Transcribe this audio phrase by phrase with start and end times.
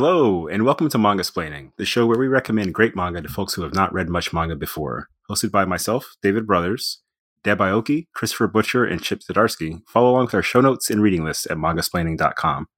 [0.00, 3.62] Hello, and welcome to Mangasplaining, the show where we recommend great manga to folks who
[3.62, 5.08] have not read much manga before.
[5.28, 7.00] Hosted by myself, David Brothers,
[7.42, 9.80] Deb Aoki, Christopher Butcher, and Chip Zdarsky.
[9.88, 12.68] Follow along with our show notes and reading lists at mangasplaining.com.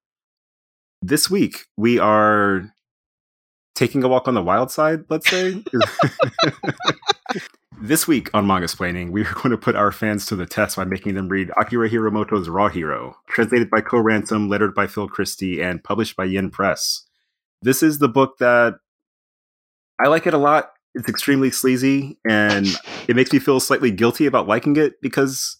[1.03, 2.73] This week, we are
[3.75, 5.63] taking a walk on the wild side, let's say.
[7.83, 10.85] this week on Mangasplaining, we are going to put our fans to the test by
[10.85, 15.61] making them read Akira Hiramoto's Raw Hero, translated by Co Ransom, lettered by Phil Christie,
[15.61, 17.05] and published by Yen Press.
[17.61, 18.75] This is the book that
[20.03, 20.73] I like it a lot.
[20.93, 22.67] It's extremely sleazy, and
[23.07, 25.57] it makes me feel slightly guilty about liking it because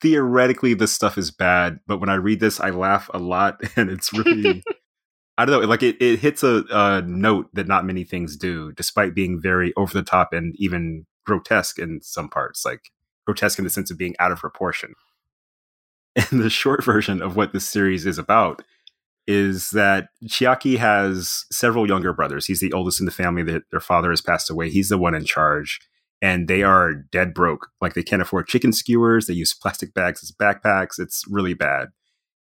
[0.00, 1.80] theoretically this stuff is bad.
[1.86, 4.62] But when I read this, I laugh a lot, and it's really.
[5.38, 8.72] I don't know, like it, it hits a, a note that not many things do,
[8.72, 12.90] despite being very over the top and even grotesque in some parts, like
[13.24, 14.94] grotesque in the sense of being out of proportion.
[16.30, 18.62] And the short version of what this series is about
[19.30, 22.46] is that Chiaki has several younger brothers.
[22.46, 24.70] He's the oldest in the family that their father has passed away.
[24.70, 25.78] He's the one in charge.
[26.20, 27.68] And they are dead broke.
[27.80, 29.26] Like they can't afford chicken skewers.
[29.26, 30.98] They use plastic bags as backpacks.
[30.98, 31.90] It's really bad.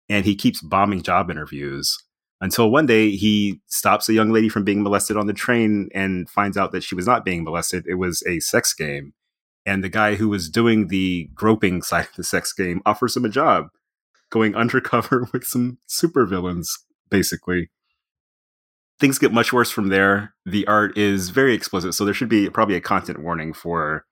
[0.08, 1.98] And he keeps bombing job interviews
[2.40, 6.30] until one day he stops a young lady from being molested on the train and
[6.30, 7.84] finds out that she was not being molested.
[7.88, 9.12] It was a sex game.
[9.66, 13.24] And the guy who was doing the groping side of the sex game offers him
[13.24, 13.70] a job
[14.30, 16.68] going undercover with some supervillains,
[17.10, 17.70] basically.
[18.98, 20.34] Things get much worse from there.
[20.46, 24.06] The art is very explicit, so there should be probably a content warning for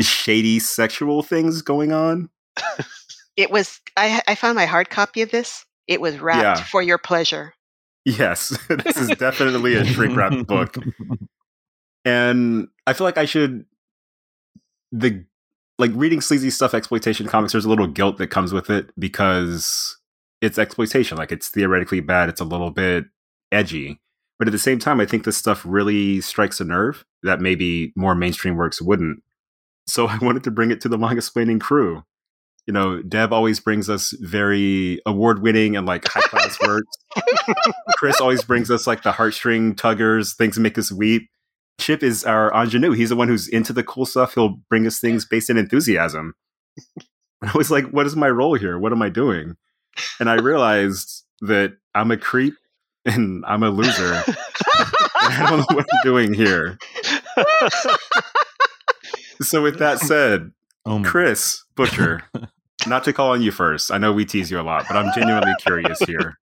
[0.00, 2.30] shady sexual things going on.
[3.36, 6.64] it was I, I found my hard copy of this it was wrapped yeah.
[6.64, 7.54] for your pleasure.
[8.04, 10.76] Yes, this is definitely a shrink wrapped book.
[12.04, 13.64] And I feel like I should
[14.92, 15.24] the
[15.78, 19.96] like reading sleazy stuff exploitation comics there's a little guilt that comes with it because
[20.40, 23.04] it's exploitation like it's theoretically bad it's a little bit
[23.52, 24.00] edgy
[24.38, 27.92] but at the same time i think this stuff really strikes a nerve that maybe
[27.96, 29.22] more mainstream works wouldn't
[29.86, 32.04] so i wanted to bring it to the mangasplaining crew
[32.66, 36.96] you know, Deb always brings us very award winning and like high class works.
[37.96, 41.28] Chris always brings us like the heartstring tuggers, things that make us weep.
[41.78, 42.92] Chip is our ingenue.
[42.92, 44.34] He's the one who's into the cool stuff.
[44.34, 46.34] He'll bring us things based in enthusiasm.
[47.42, 48.78] I was like, what is my role here?
[48.78, 49.56] What am I doing?
[50.18, 52.54] And I realized that I'm a creep
[53.04, 54.22] and I'm a loser.
[55.16, 56.78] I don't know what I'm doing here.
[59.42, 60.52] so, with that said,
[60.86, 62.22] oh Chris Butcher,
[62.86, 63.90] not to call on you first.
[63.90, 66.38] I know we tease you a lot, but I'm genuinely curious here.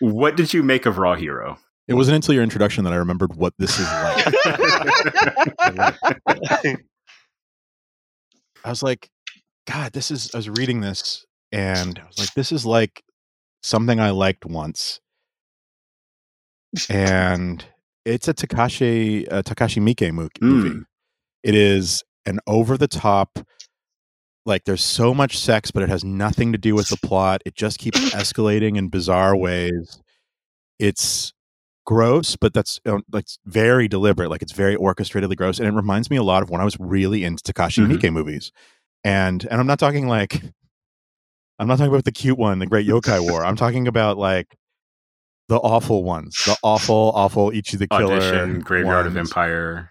[0.00, 1.58] What did you make of Raw Hero?
[1.88, 4.26] It wasn't until your introduction that I remembered what this is like.
[8.64, 9.08] I was like,
[9.68, 10.34] God, this is.
[10.34, 13.04] I was reading this and I was like, this is like
[13.62, 15.00] something I liked once.
[16.90, 17.64] And
[18.04, 20.30] it's a Takashi uh, Takashi Miike movie.
[20.42, 20.84] Mm.
[21.44, 23.38] It is an over the top
[24.44, 27.54] like there's so much sex but it has nothing to do with the plot it
[27.54, 30.00] just keeps escalating in bizarre ways
[30.78, 31.32] it's
[31.86, 32.80] gross but that's
[33.12, 36.50] like very deliberate like it's very orchestratedly gross and it reminds me a lot of
[36.50, 37.92] when i was really into takashi mm-hmm.
[37.92, 38.52] miike movies
[39.04, 40.42] and and i'm not talking like
[41.58, 44.56] i'm not talking about the cute one the great yokai war i'm talking about like
[45.48, 49.16] the awful ones the awful awful ichi the killer Audition, graveyard ones.
[49.16, 49.90] of empire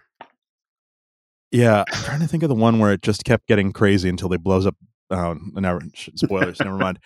[1.56, 4.28] yeah, I'm trying to think of the one where it just kept getting crazy until
[4.28, 4.76] they blows up.
[5.10, 6.60] Oh, never spoilers.
[6.60, 7.00] never mind.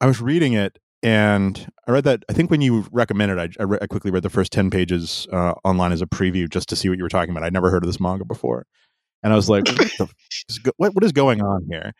[0.00, 2.24] I was reading it and I read that.
[2.28, 5.26] I think when you recommended, I, I, re- I quickly read the first ten pages
[5.32, 7.42] uh, online as a preview just to see what you were talking about.
[7.42, 8.66] I'd never heard of this manga before,
[9.22, 9.92] and I was like, what,
[10.62, 11.92] go- what, what is going on here?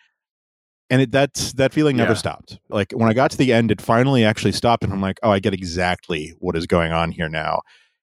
[0.90, 2.18] And it, that's that feeling never yeah.
[2.18, 2.58] stopped.
[2.68, 5.30] Like when I got to the end, it finally actually stopped, and I'm like, oh,
[5.30, 7.60] I get exactly what is going on here now.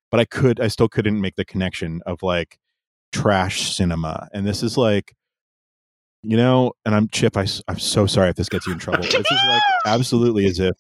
[0.09, 2.57] But I could, I still couldn't make the connection of like
[3.11, 4.29] trash cinema.
[4.33, 5.13] And this is like,
[6.23, 7.37] you know, and I'm Chip.
[7.37, 9.03] I, I'm so sorry if this gets you in trouble.
[9.03, 10.75] this is like absolutely as if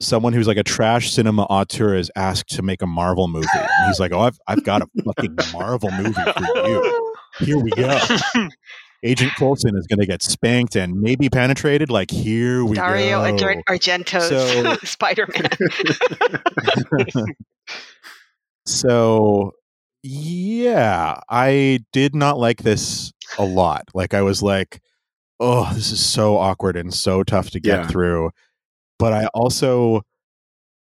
[0.00, 3.46] someone who's like a trash cinema auteur is asked to make a Marvel movie.
[3.52, 7.14] And he's like, oh, I've, I've got a fucking Marvel movie for you.
[7.38, 7.98] Here we go.
[9.02, 11.90] Agent Coulson is going to get spanked and maybe penetrated.
[11.90, 13.36] Like here we Dario go.
[13.36, 15.48] Dario Argento's so, Spider Man.
[18.66, 19.52] so
[20.02, 23.84] yeah, I did not like this a lot.
[23.94, 24.82] Like I was like,
[25.38, 27.86] oh, this is so awkward and so tough to get yeah.
[27.86, 28.30] through.
[29.00, 30.02] But I also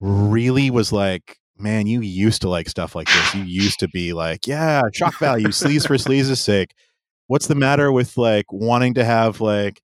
[0.01, 3.35] really was like, man, you used to like stuff like this.
[3.37, 6.75] You used to be like, yeah, shock value, sleaze for sleaze's sake.
[7.29, 9.81] What's the matter with like wanting to have like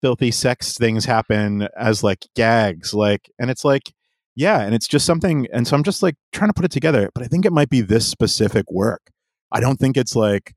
[0.00, 2.94] filthy sex things happen as like gags?
[2.94, 3.92] Like, and it's like,
[4.36, 5.48] yeah, and it's just something.
[5.52, 7.70] And so I'm just like trying to put it together, but I think it might
[7.70, 9.10] be this specific work.
[9.50, 10.54] I don't think it's like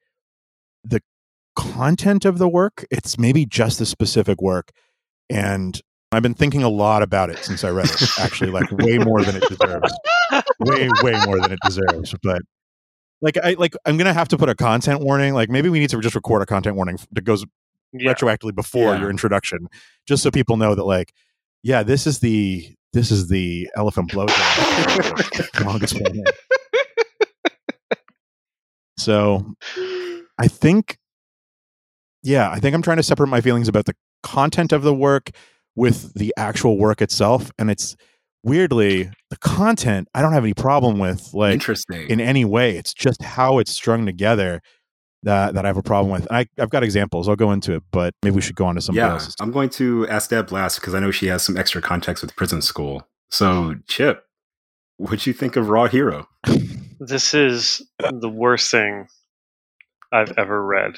[0.83, 1.01] the
[1.55, 2.85] content of the work.
[2.91, 4.71] It's maybe just the specific work.
[5.27, 8.97] And I've been thinking a lot about it since I read it, actually, like way
[8.97, 9.93] more than it deserves.
[10.59, 12.15] way, way more than it deserves.
[12.23, 12.41] But
[13.21, 15.33] like I like I'm gonna have to put a content warning.
[15.33, 17.45] Like maybe we need to just record a content warning that goes
[17.93, 18.11] yeah.
[18.13, 19.01] retroactively before yeah.
[19.01, 19.67] your introduction,
[20.07, 21.13] just so people know that like,
[21.61, 26.23] yeah, this is the this is the elephant blowjob longest one.
[28.97, 29.53] So
[30.39, 30.97] I think
[32.23, 35.29] yeah, I think I'm trying to separate my feelings about the content of the work
[35.79, 37.51] with the actual work itself.
[37.57, 37.95] And it's
[38.43, 42.75] weirdly the content I don't have any problem with like interesting in any way.
[42.75, 44.61] It's just how it's strung together
[45.23, 46.27] that that I have a problem with.
[46.27, 47.29] And I, I've got examples.
[47.29, 49.35] I'll go into it, but maybe we should go on to somebody yeah, else's.
[49.39, 52.35] I'm going to ask Deb last because I know she has some extra context with
[52.35, 53.07] prison school.
[53.31, 54.25] So Chip,
[54.97, 56.27] what'd you think of Raw Hero?
[56.99, 59.07] This is the worst thing
[60.11, 60.97] I've ever read.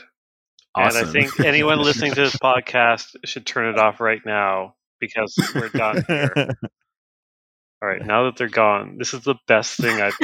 [0.73, 0.99] Awesome.
[0.99, 5.35] And I think anyone listening to this podcast should turn it off right now because
[5.53, 6.47] we're done here.
[7.81, 10.13] All right, now that they're gone, this is the best thing I've.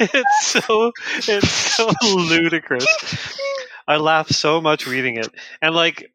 [0.00, 0.92] it's so
[1.26, 2.86] it's so ludicrous.
[3.88, 5.28] I laugh so much reading it,
[5.60, 6.12] and like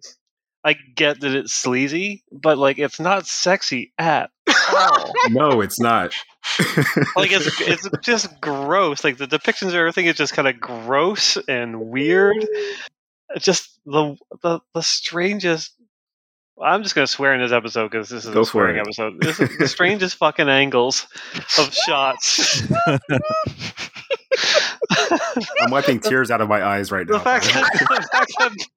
[0.65, 4.31] I get that it's sleazy, but like it's not sexy at
[4.73, 5.13] all.
[5.29, 6.15] no, it's not.
[7.15, 9.03] like it's it's just gross.
[9.03, 12.47] Like the depictions of everything is just kind of gross and weird.
[13.37, 15.71] Just the the the strangest.
[16.59, 19.21] I'm just gonna swear in this episode because this is Go a swearing episode.
[19.21, 21.05] This is the strangest fucking angles
[21.59, 22.63] of shots.
[25.61, 27.17] I'm wiping tears out of my eyes right now.
[27.17, 28.67] The fact, that, the fact that,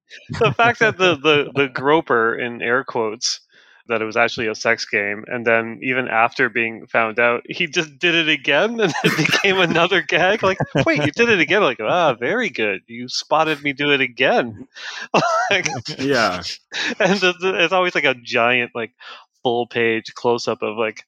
[0.40, 3.40] the, fact that the, the, the groper in air quotes
[3.88, 5.25] that it was actually a sex game.
[5.29, 9.58] And then even after being found out, he just did it again and it became
[9.58, 10.43] another gag.
[10.43, 11.62] Like, wait, you did it again?
[11.62, 12.82] Like, ah, very good.
[12.87, 14.69] You spotted me do it again.
[15.50, 15.69] like,
[15.99, 16.43] yeah.
[17.00, 18.93] And it's always like a giant, like,
[19.43, 21.05] full page close up of like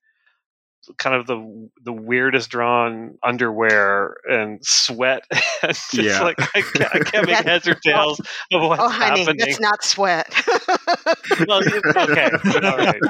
[0.99, 5.25] kind of the the weirdest drawn underwear and sweat.
[5.63, 6.23] and just yeah.
[6.23, 9.49] like I can't, I can't make heads or tails of what's oh, honey, happening.
[9.49, 10.33] It's not sweat.
[11.49, 12.31] well, okay,
[12.65, 13.01] all right,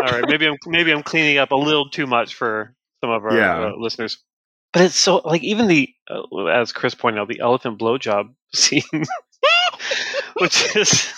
[0.00, 0.24] all right.
[0.26, 3.66] Maybe I'm maybe I'm cleaning up a little too much for some of our yeah.
[3.66, 4.18] uh, listeners.
[4.72, 8.82] But it's so like even the uh, as Chris pointed out the elephant blowjob scene,
[10.38, 11.12] which is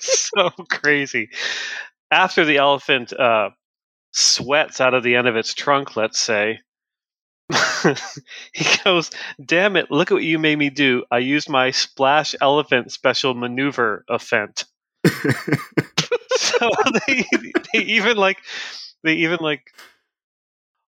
[0.00, 1.28] so crazy.
[2.10, 3.50] After the elephant uh,
[4.16, 6.60] sweats out of the end of its trunk, let's say.
[8.52, 9.10] he goes,
[9.44, 11.04] Damn it, look at what you made me do.
[11.10, 14.64] I used my splash elephant special maneuver offent.
[16.36, 16.70] so
[17.06, 17.24] they,
[17.72, 18.38] they even like
[19.04, 19.72] they even like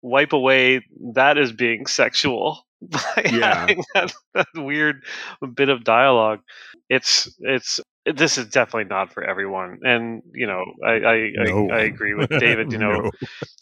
[0.01, 3.59] wipe away that as being sexual by yeah.
[3.59, 5.03] having that, that weird
[5.53, 6.39] bit of dialogue.
[6.89, 11.69] It's it's this is definitely not for everyone and you know i i, no.
[11.69, 13.11] I, I, agree with david you know no.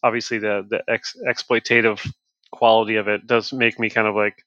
[0.04, 2.06] obviously the the ex- exploitative
[2.52, 4.44] quality of it does make me kind of like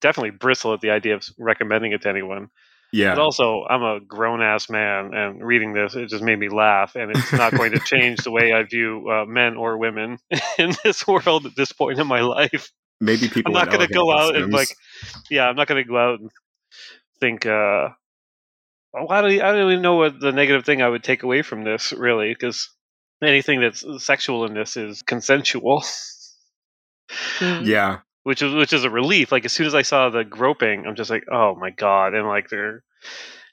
[0.00, 2.48] definitely bristle at the idea of recommending it to anyone
[2.92, 6.94] yeah but also i'm a grown-ass man and reading this it just made me laugh
[6.94, 10.18] and it's not going to change the way i view uh, men or women
[10.58, 13.92] in this world at this point in my life maybe people i'm not going to
[13.92, 14.68] go out and like
[15.30, 16.30] yeah i'm not going to go out and
[17.20, 17.88] think uh
[19.08, 21.64] I don't, I don't even know what the negative thing I would take away from
[21.64, 22.70] this, really, because
[23.22, 25.82] anything that's sexual in this is consensual.
[27.38, 27.64] Mm-hmm.
[27.64, 29.32] Yeah, which is which is a relief.
[29.32, 32.26] Like as soon as I saw the groping, I'm just like, oh my god, and
[32.26, 32.82] like they're,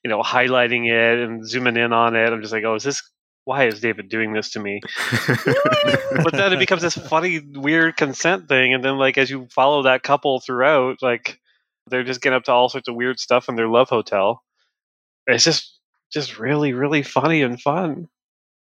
[0.04, 2.32] you know, highlighting it and zooming in on it.
[2.32, 3.02] I'm just like, oh, is this?
[3.46, 4.82] Why is David doing this to me?
[5.20, 9.84] but then it becomes this funny, weird consent thing, and then like as you follow
[9.84, 11.40] that couple throughout, like
[11.88, 14.42] they're just getting up to all sorts of weird stuff in their love hotel
[15.28, 15.80] it's just
[16.12, 18.08] just really really funny and fun.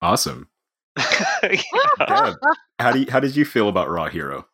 [0.03, 0.49] Awesome.
[1.43, 2.35] yeah.
[2.79, 4.47] how do you, how did you feel about Raw Hero?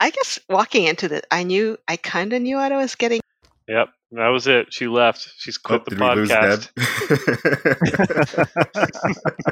[0.00, 3.20] I guess walking into the, I knew I kind of knew what I was getting.
[3.68, 4.72] Yep, that was it.
[4.72, 5.32] She left.
[5.38, 6.68] She's quit oh, the podcast.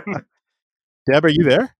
[0.05, 0.25] Deb?
[1.11, 1.75] Deb, are you there?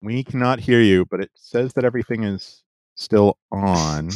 [0.00, 2.62] We cannot hear you, but it says that everything is
[2.94, 4.10] still on.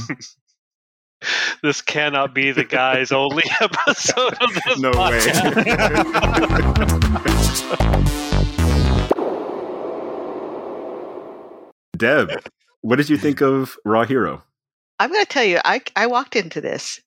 [1.63, 5.57] This cannot be the guy's only episode of this no podcast.
[5.57, 5.65] way
[11.97, 12.31] deb
[12.81, 14.43] what did you think of raw hero
[14.99, 17.01] i'm going to tell you i, I walked into this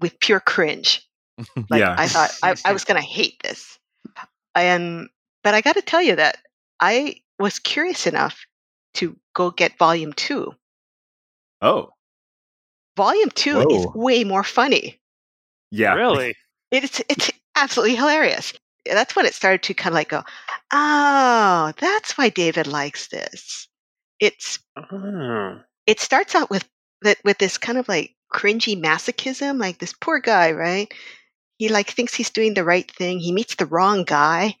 [0.00, 1.06] with pure cringe
[1.70, 3.78] like, yeah i thought i, I was going to hate this
[4.56, 5.08] And
[5.44, 6.38] but I got to tell you that
[6.80, 8.46] I was curious enough
[8.94, 10.54] to go get volume two.
[11.60, 11.90] Oh.
[12.96, 13.76] Volume two Whoa.
[13.76, 14.98] is way more funny.
[15.70, 15.94] Yeah.
[15.94, 16.34] Really?
[16.72, 18.52] It's it's absolutely hilarious.
[18.86, 20.24] That's when it started to kind of like go,
[20.72, 23.68] oh, that's why David likes this.
[24.18, 25.60] It's oh.
[25.86, 26.68] it starts out with
[27.02, 30.92] that with this kind of like cringy masochism, like this poor guy, right?
[31.58, 33.20] He like thinks he's doing the right thing.
[33.20, 34.56] He meets the wrong guy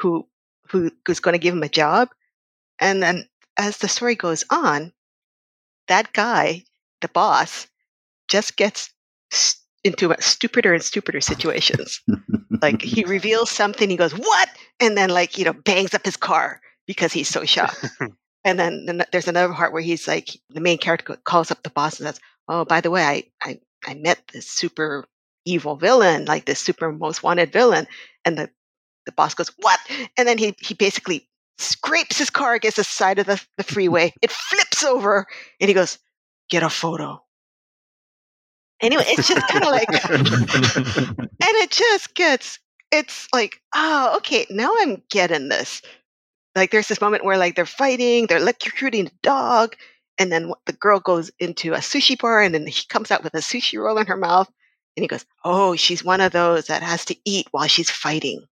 [0.00, 0.26] who
[0.70, 2.08] who who's going to give him a job,
[2.80, 4.92] and then as the story goes on,
[5.88, 6.64] that guy,
[7.00, 7.66] the boss,
[8.28, 8.90] just gets
[9.30, 12.00] st- into stupider and stupider situations.
[12.60, 14.48] like he reveals something, he goes, "What?"
[14.80, 17.86] and then like you know bangs up his car because he's so shocked.
[18.44, 21.70] and then, then, there's another part where he's like, the main character calls up the
[21.70, 25.04] boss and says, "Oh, by the way, I I, I met this super
[25.44, 27.86] evil villain, like this super most wanted villain,"
[28.24, 28.50] and the
[29.06, 29.78] the boss goes, "What?"
[30.16, 34.12] and then he he basically scrapes his car against the side of the, the freeway.
[34.20, 35.26] it flips over,
[35.60, 35.98] and he goes,
[36.48, 37.22] "Get a photo."
[38.80, 42.58] Anyway, it's just kind of like, and it just gets,
[42.92, 45.80] it's like, oh, okay, now I'm getting this.
[46.54, 49.76] Like, there's this moment where like they're fighting, they're electrocuting a dog,
[50.18, 53.34] and then the girl goes into a sushi bar, and then he comes out with
[53.34, 54.50] a sushi roll in her mouth,
[54.96, 58.46] and he goes, "Oh, she's one of those that has to eat while she's fighting."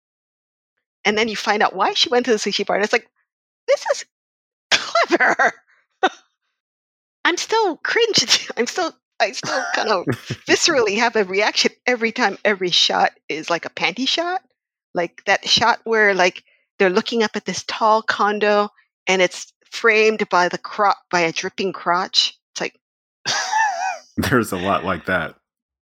[1.05, 3.09] And then you find out why she went to the sushi bar, and it's like,
[3.69, 4.05] this is
[4.71, 5.53] clever.
[7.25, 8.51] I'm still cringed.
[8.57, 10.05] I'm still I still kind of
[10.49, 14.43] viscerally have a reaction every time every shot is like a panty shot.
[14.95, 16.45] Like that shot where like
[16.79, 18.69] they're looking up at this tall condo
[19.07, 22.39] and it's framed by the crop by a dripping crotch.
[22.53, 22.79] It's like
[24.17, 25.37] there's a lot like that.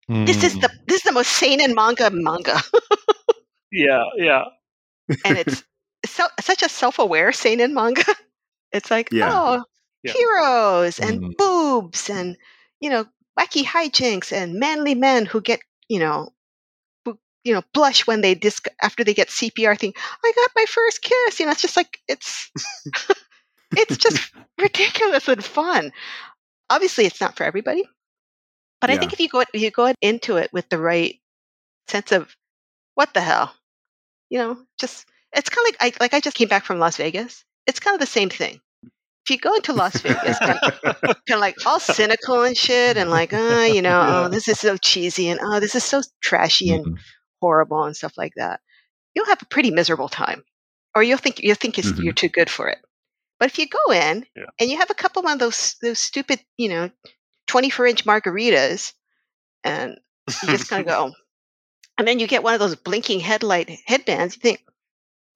[0.08, 0.76] This is the hmm.
[0.86, 2.60] this is the most seinen manga manga.
[3.70, 4.44] yeah, yeah.
[5.24, 5.64] And it's
[6.06, 8.04] so, such a self-aware seinen manga.
[8.72, 9.30] It's like, yeah.
[9.30, 9.64] oh,
[10.02, 10.12] yeah.
[10.12, 11.36] heroes and mm.
[11.36, 12.36] boobs and
[12.80, 13.06] you know
[13.38, 16.30] wacky hijinks and manly men who get, you know,
[17.04, 19.92] who, you know, blush when they disc after they get CPR thing.
[20.24, 21.40] I got my first kiss.
[21.40, 22.50] You know, it's just like it's
[23.76, 25.92] it's just ridiculous and fun.
[26.70, 27.84] Obviously, it's not for everybody,
[28.80, 28.96] but yeah.
[28.96, 31.18] I think if you go if you go into it with the right
[31.88, 32.34] sense of
[32.94, 33.54] what the hell,
[34.30, 36.96] you know, just it's kind of like I like I just came back from Las
[36.96, 37.44] Vegas.
[37.66, 38.60] It's kind of the same thing
[39.24, 42.96] if you go into Las Vegas, kind of, kind of like all cynical and shit,
[42.96, 46.02] and like, oh, you know, oh, this is so cheesy, and oh, this is so
[46.20, 46.96] trashy and mm-hmm.
[47.40, 48.60] horrible and stuff like that,
[49.14, 50.42] you'll have a pretty miserable time,
[50.96, 52.02] or you'll think you'll think mm-hmm.
[52.02, 52.78] you're too good for it.
[53.38, 54.44] But if you go in yeah.
[54.58, 56.90] and you have a couple of those those stupid, you know,
[57.46, 58.92] 24 inch margaritas,
[59.62, 60.00] and
[60.42, 61.12] you just kind of go,
[61.98, 64.64] and then you get one of those blinking headlight headbands, you think,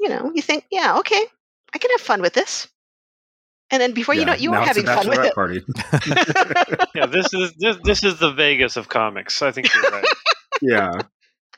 [0.00, 1.24] you know, you think, yeah, okay,
[1.72, 2.66] I can have fun with this
[3.70, 5.34] and then before yeah, you know it, you were having fun with it.
[5.34, 5.62] Party.
[6.94, 9.42] yeah, this is this this is the Vegas of comics.
[9.42, 10.04] I think you're right.
[10.62, 10.98] yeah,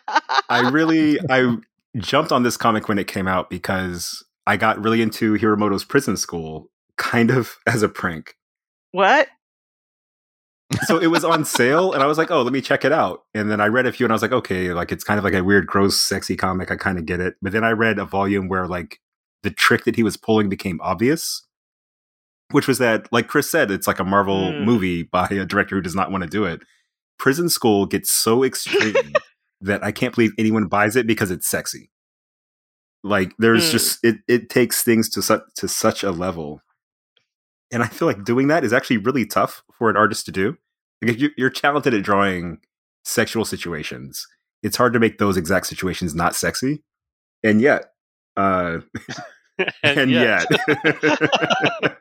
[0.48, 1.56] I really I
[1.98, 6.16] jumped on this comic when it came out because I got really into Hiramoto's Prison
[6.16, 8.36] School, kind of as a prank.
[8.92, 9.28] What?
[10.82, 13.22] so it was on sale and I was like, oh, let me check it out.
[13.32, 15.24] And then I read a few and I was like, okay, like it's kind of
[15.24, 16.70] like a weird, gross, sexy comic.
[16.70, 17.36] I kind of get it.
[17.40, 19.00] But then I read a volume where like
[19.42, 21.47] the trick that he was pulling became obvious
[22.50, 24.64] which was that, like Chris said, it's like a Marvel mm.
[24.64, 26.62] movie by a director who does not want to do it.
[27.18, 29.12] Prison School gets so extreme
[29.60, 31.90] that I can't believe anyone buys it because it's sexy.
[33.04, 33.72] Like there's mm.
[33.72, 36.60] just it it takes things to such to such a level,
[37.70, 40.56] and I feel like doing that is actually really tough for an artist to do.
[41.00, 42.58] Like if you're talented at drawing
[43.04, 44.26] sexual situations,
[44.64, 46.82] it's hard to make those exact situations not sexy,
[47.44, 47.92] and yet,
[48.36, 48.78] uh,
[49.82, 50.46] and, and yet.
[50.50, 51.98] yet.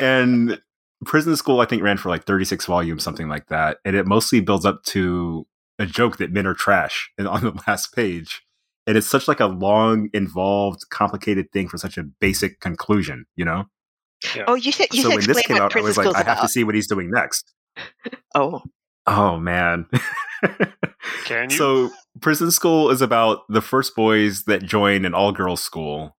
[0.00, 0.60] And
[1.04, 3.78] Prison School, I think, ran for like 36 volumes, something like that.
[3.84, 5.46] And it mostly builds up to
[5.78, 8.42] a joke that men are trash and on the last page.
[8.86, 13.44] And it's such like a long, involved, complicated thing for such a basic conclusion, you
[13.44, 13.66] know?
[14.34, 14.44] Yeah.
[14.48, 16.48] Oh, you said you so when this came out, I was like, I have to
[16.48, 17.52] see what he's doing next.
[18.34, 18.62] oh.
[19.06, 19.86] Oh man.
[21.24, 21.56] Can you?
[21.56, 26.16] So prison school is about the first boys that join an all girls school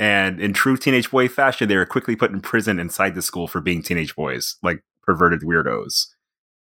[0.00, 3.46] and in true teenage boy fashion, they were quickly put in prison inside the school
[3.46, 6.06] for being teenage boys, like perverted weirdos.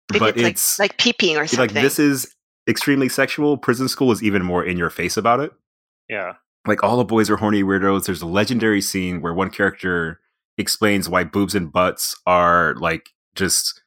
[0.09, 1.75] Maybe but it's, it's like, like peeping or something.
[1.75, 2.33] Like this is
[2.65, 3.57] extremely sexual.
[3.57, 5.51] Prison school is even more in your face about it.
[6.07, 6.35] Yeah.
[6.65, 8.05] Like all the boys are horny weirdos.
[8.05, 10.21] There's a legendary scene where one character
[10.57, 13.81] explains why boobs and butts are like just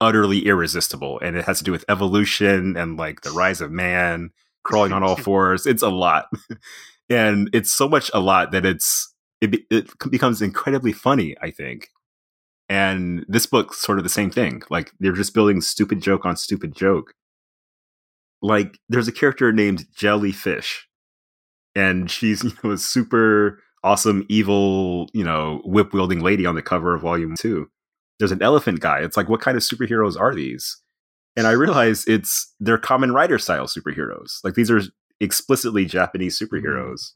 [0.00, 1.20] utterly irresistible.
[1.20, 4.30] And it has to do with evolution and like the rise of man
[4.64, 5.66] crawling on all fours.
[5.66, 6.28] It's a lot.
[7.08, 11.88] and it's so much a lot that it's it, it becomes incredibly funny, I think.
[12.68, 14.62] And this book's sort of the same thing.
[14.70, 17.12] Like they're just building stupid joke on stupid joke.
[18.42, 20.88] Like there's a character named Jellyfish,
[21.74, 26.62] and she's you know a super awesome evil you know whip wielding lady on the
[26.62, 27.68] cover of volume two.
[28.18, 29.00] There's an elephant guy.
[29.00, 30.80] It's like what kind of superheroes are these?
[31.36, 34.38] And I realize it's they're Kamen Rider style superheroes.
[34.42, 34.80] Like these are
[35.20, 36.54] explicitly Japanese mm-hmm.
[36.54, 37.12] superheroes.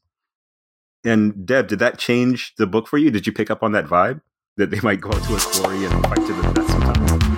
[1.05, 3.11] And Deb, did that change the book for you?
[3.11, 4.21] Did you pick up on that vibe
[4.57, 7.31] that they might go out to a quarry and fight to the death sometimes?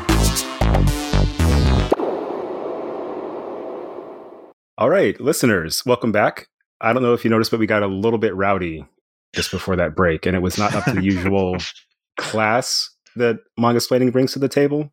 [4.78, 6.49] All right, listeners, welcome back.
[6.81, 8.85] I don't know if you noticed, but we got a little bit rowdy
[9.33, 11.57] just before that break, and it was not up to the usual
[12.19, 14.92] class that Mangasplaining brings to the table.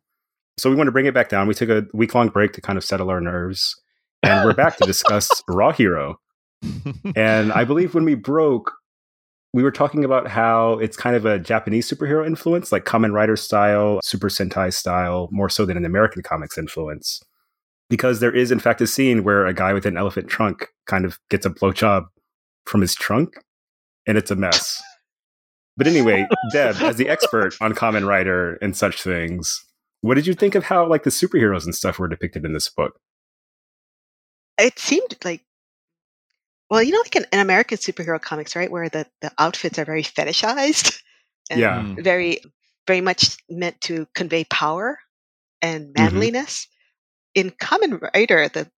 [0.58, 1.48] So we want to bring it back down.
[1.48, 3.80] We took a week long break to kind of settle our nerves,
[4.22, 6.18] and we're back to discuss Raw Hero
[7.16, 8.72] and I believe when we broke,
[9.52, 13.36] we were talking about how it's kind of a Japanese superhero influence, like Kamen Rider
[13.36, 17.20] style, Super Sentai style, more so than an American comics influence.
[17.88, 21.04] Because there is, in fact, a scene where a guy with an elephant trunk kind
[21.04, 22.04] of gets a blowjob
[22.66, 23.34] from his trunk,
[24.06, 24.80] and it's a mess.
[25.76, 29.64] But anyway, Deb, as the expert on Kamen Rider and such things,
[30.02, 32.68] what did you think of how like the superheroes and stuff were depicted in this
[32.68, 33.00] book?
[34.60, 35.42] It seemed like
[36.70, 39.84] well, you know, like in, in American superhero comics, right, where the, the outfits are
[39.84, 41.02] very fetishized
[41.50, 41.80] and yeah.
[41.80, 42.02] Mm.
[42.02, 42.40] very,
[42.86, 45.00] very much meant to convey power
[45.60, 46.02] and mm-hmm.
[46.02, 46.66] manliness.
[46.66, 46.70] Mm-hmm.
[47.34, 48.70] In Kamen Rider, the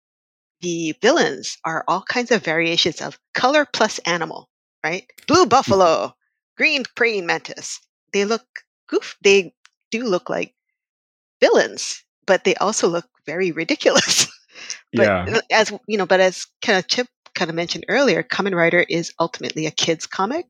[0.60, 4.50] the villains are all kinds of variations of color plus animal,
[4.84, 5.04] right?
[5.26, 6.14] Blue buffalo,
[6.58, 7.80] green praying mantis.
[8.12, 8.44] They look
[8.86, 9.16] goof.
[9.22, 9.54] They
[9.90, 10.54] do look like
[11.40, 14.26] villains, but they also look very ridiculous.
[14.92, 15.40] but yeah.
[15.50, 19.12] as you know, but as kind of Chip kind of mentioned earlier, Kamen Rider is
[19.18, 20.46] ultimately a kids comic.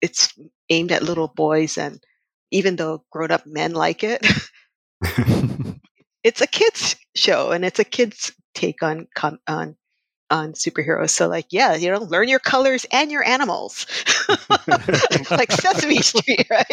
[0.00, 0.32] It's
[0.70, 2.02] aimed at little boys, and
[2.50, 4.26] even though grown up men like it,
[6.22, 9.06] it's a kids show and it's a kids take on
[9.46, 9.76] on
[10.30, 11.10] on superheroes.
[11.10, 13.86] So like, yeah, you know, learn your colors and your animals,
[15.30, 16.66] like Sesame Street, right?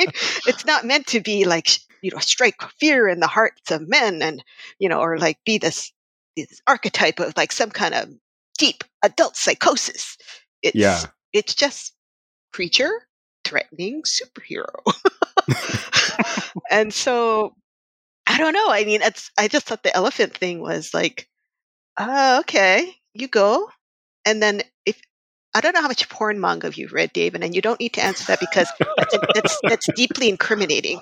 [0.48, 1.70] It's not meant to be like
[2.02, 4.44] you know strike fear in the hearts of men, and
[4.80, 5.92] you know, or like be this
[6.36, 8.10] this archetype of like some kind of
[8.58, 10.18] deep adult psychosis.
[10.62, 11.04] It's, yeah.
[11.34, 11.94] It's just
[12.54, 12.92] creature
[13.44, 14.72] threatening superhero.
[16.72, 17.56] and so
[18.28, 18.70] I don't know.
[18.70, 21.28] I mean, it's, I just thought the elephant thing was like,
[21.98, 23.70] uh, okay, you go.
[24.26, 25.02] And then if,
[25.54, 28.04] I don't know how much porn manga you've read, David, and you don't need to
[28.04, 31.02] answer that because that's, that's, that's deeply incriminating.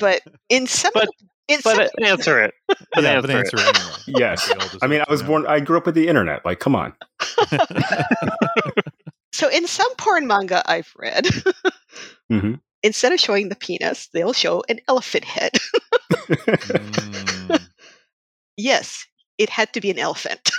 [0.00, 1.08] But in some but
[1.64, 2.54] but answer it.
[2.66, 3.76] But yeah, answer, but answer it.
[3.76, 3.94] Anyway.
[4.18, 4.52] Yes.
[4.82, 6.44] I mean, I was born, I grew up with the internet.
[6.44, 6.92] Like, come on.
[9.32, 11.26] so, in some porn manga I've read,
[12.30, 12.54] mm-hmm.
[12.82, 15.52] instead of showing the penis, they'll show an elephant head.
[16.28, 17.60] mm.
[18.56, 19.06] Yes,
[19.38, 20.50] it had to be an elephant.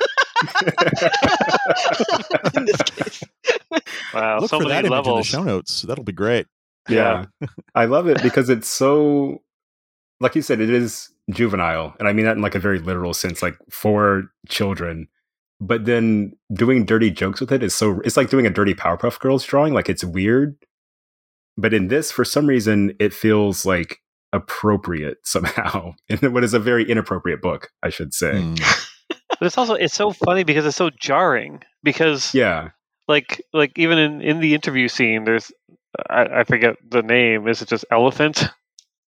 [2.55, 3.23] in this case.
[4.13, 5.07] Wow, Look so for that levels.
[5.07, 5.81] image in the show notes.
[5.83, 6.47] That'll be great.
[6.89, 7.25] Yeah.
[7.41, 7.47] yeah.
[7.75, 9.41] I love it because it's so
[10.21, 13.13] like you said, it is juvenile, and I mean that in like a very literal
[13.13, 15.07] sense, like for children.
[15.59, 19.19] But then doing dirty jokes with it is so it's like doing a dirty Powerpuff
[19.19, 19.73] Girls drawing.
[19.73, 20.55] Like it's weird,
[21.57, 23.99] but in this, for some reason, it feels like
[24.33, 28.33] appropriate somehow in what is a very inappropriate book, I should say.
[28.33, 28.87] Mm.
[29.29, 32.69] but it's also it's so funny because it's so jarring because yeah,
[33.07, 35.51] like like even in in the interview scene, there's
[36.09, 37.47] I, I forget the name.
[37.47, 38.45] Is it just elephant?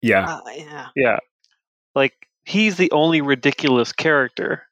[0.04, 0.36] Yeah.
[0.36, 0.86] Uh, yeah.
[0.94, 1.18] Yeah.
[1.94, 2.12] Like
[2.44, 4.64] he's the only ridiculous character.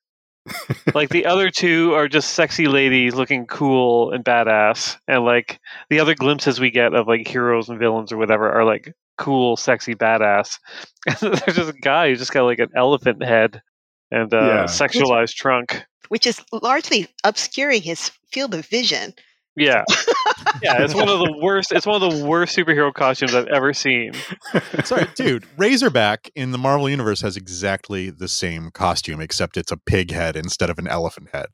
[0.95, 6.01] like the other two are just sexy ladies looking cool and badass and like the
[6.01, 9.95] other glimpses we get of like heroes and villains or whatever are like cool sexy
[9.95, 10.59] badass
[11.07, 13.63] and there's just a guy who's just got like an elephant head
[14.11, 14.65] and a yeah.
[14.65, 19.15] sexualized which, trunk which is largely obscuring his field of vision
[19.57, 19.85] yeah,
[20.63, 20.83] yeah.
[20.83, 21.73] It's one of the worst.
[21.73, 24.13] It's one of the worst superhero costumes I've ever seen.
[24.85, 25.45] Sorry, dude.
[25.57, 30.37] Razorback in the Marvel universe has exactly the same costume, except it's a pig head
[30.37, 31.49] instead of an elephant head.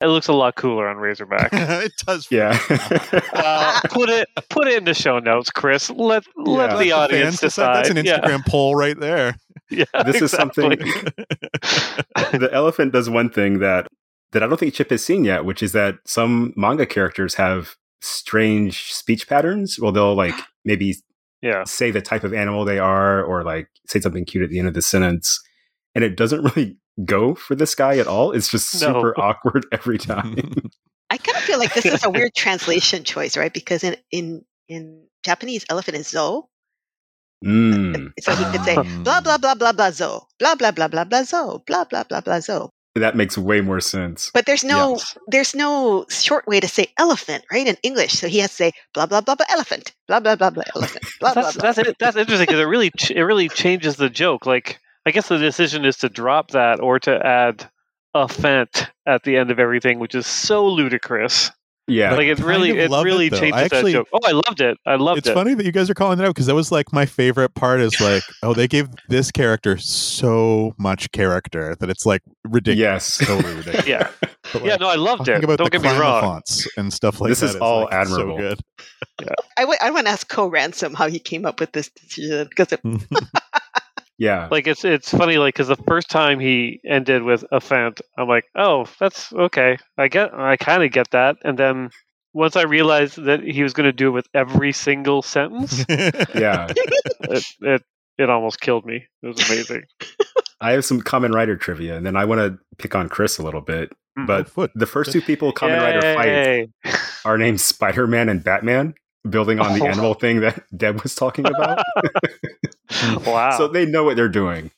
[0.00, 1.50] It looks a lot cooler on Razorback.
[1.52, 2.28] it does.
[2.30, 2.58] Yeah.
[3.32, 5.90] uh, put it put it in the show notes, Chris.
[5.90, 6.52] Let yeah.
[6.52, 7.76] let the audience decide.
[7.76, 8.42] That's an Instagram yeah.
[8.46, 9.36] poll right there.
[9.70, 10.24] Yeah, this exactly.
[10.24, 10.70] is something.
[12.40, 13.88] the elephant does one thing that
[14.32, 17.76] that I don't think Chip has seen yet, which is that some manga characters have
[18.00, 19.78] strange speech patterns.
[19.80, 20.96] Well, they'll like maybe
[21.42, 21.64] yeah.
[21.64, 24.68] say the type of animal they are or like say something cute at the end
[24.68, 25.40] of the sentence.
[25.94, 28.32] And it doesn't really go for this guy at all.
[28.32, 29.22] It's just super no.
[29.22, 30.36] awkward every time.
[31.10, 33.52] I kind of feel like this is a weird translation choice, right?
[33.52, 36.50] Because in in in Japanese, elephant is zo.
[37.42, 38.12] Mm.
[38.20, 41.22] So he could say blah blah blah blah blah zo, blah blah blah blah blah
[41.22, 42.70] zo, blah blah blah blah zo.
[42.94, 44.30] That makes way more sense.
[44.34, 45.18] But there's no yes.
[45.28, 47.66] there's no short way to say elephant, right?
[47.66, 50.50] In English, so he has to say blah blah blah blah elephant, blah blah blah
[50.50, 51.72] blah elephant, blah that's, blah.
[51.72, 54.46] That's that's interesting because it really it really changes the joke.
[54.46, 57.70] Like I guess the decision is to drop that or to add
[58.14, 61.50] a fent at the end of everything, which is so ludicrous.
[61.88, 64.08] Yeah, like it really, it really it, changes actually, that joke.
[64.12, 64.76] Oh, I loved it.
[64.84, 65.30] I loved it's it.
[65.30, 67.54] It's funny that you guys are calling it out because that was like my favorite
[67.54, 67.80] part.
[67.80, 73.18] Is like, oh, they gave this character so much character that it's like ridiculous.
[73.20, 73.86] Yes, totally ridiculous.
[73.88, 74.10] yeah,
[74.52, 74.76] like, yeah.
[74.76, 75.42] No, I loved it.
[75.42, 76.20] About Don't the get me wrong.
[76.20, 77.46] Fonts and stuff like this that.
[77.46, 78.36] This is all like, admirable.
[78.36, 78.60] So good.
[79.22, 79.28] yeah.
[79.56, 82.48] I, w- I want to ask Co Ransom how he came up with this decision
[82.50, 82.80] because it.
[84.18, 84.48] Yeah.
[84.50, 88.28] Like it's it's funny like cuz the first time he ended with a fent, I'm
[88.28, 89.78] like, "Oh, that's okay.
[89.96, 91.90] I get I kind of get that." And then
[92.32, 96.66] once I realized that he was going to do it with every single sentence, yeah.
[97.20, 97.82] It, it
[98.18, 99.06] it almost killed me.
[99.22, 99.84] It was amazing.
[100.60, 103.44] I have some Kamen Rider trivia, and then I want to pick on Chris a
[103.44, 103.90] little bit.
[104.18, 104.26] Mm-hmm.
[104.26, 108.94] But oh, the first two people Kamen Rider fight are named Spider Man and Batman
[109.28, 109.88] building on the oh.
[109.88, 111.84] animal thing that Deb was talking about.
[113.26, 113.56] wow.
[113.56, 114.70] So they know what they're doing.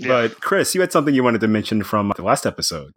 [0.00, 0.08] Yeah.
[0.08, 2.92] But Chris, you had something you wanted to mention from the last episode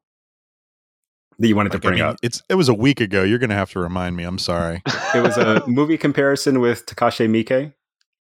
[1.39, 2.17] that you wanted like, to bring I mean, up.
[2.21, 3.23] It's it was a week ago.
[3.23, 4.23] You're going to have to remind me.
[4.23, 4.81] I'm sorry.
[5.15, 7.73] it was a movie comparison with Takashi Miike.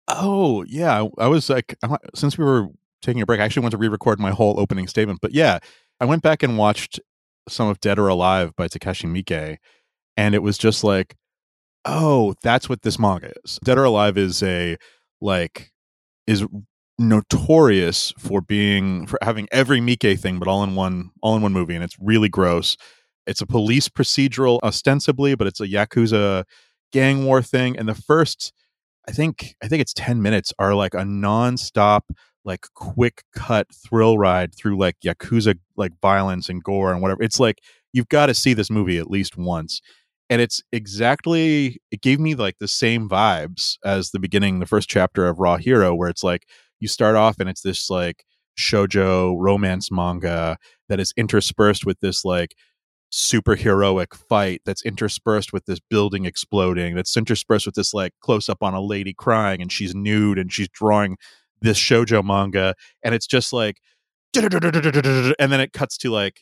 [0.08, 1.76] Oh yeah, I, I was like,
[2.16, 2.68] since we were
[3.02, 5.20] taking a break, I actually want to re-record my whole opening statement.
[5.22, 5.60] But yeah,
[6.00, 7.00] I went back and watched
[7.48, 9.58] some of Dead or Alive by Takashi Miike,
[10.18, 11.16] and it was just like
[11.86, 13.60] oh, that's what this manga is.
[13.64, 14.78] Dead or Alive is a
[15.22, 15.72] like
[16.28, 16.46] is
[16.98, 21.54] notorious for being for having every Miike thing, but all in one all in one
[21.54, 22.78] movie, and it's really gross.
[23.26, 26.46] It's a police procedural ostensibly, but it's a yakuza
[26.92, 27.78] gang war thing.
[27.78, 28.52] And the first,
[29.08, 32.02] I think, I think it's ten minutes are like a nonstop,
[32.44, 37.22] like quick cut thrill ride through like yakuza like violence and gore and whatever.
[37.24, 37.60] It's like
[37.94, 39.82] you've got to see this movie at least once
[40.30, 44.90] and it's exactly it gave me like the same vibes as the beginning the first
[44.90, 46.46] chapter of raw hero where it's like
[46.80, 48.24] you start off and it's this like
[48.58, 52.56] shojo romance manga that is interspersed with this like
[53.12, 58.62] superheroic fight that's interspersed with this building exploding that's interspersed with this like close up
[58.62, 61.18] on a lady crying and she's nude and she's drawing
[61.62, 63.78] this shojo manga and it's just like
[64.36, 66.40] and then it cuts to like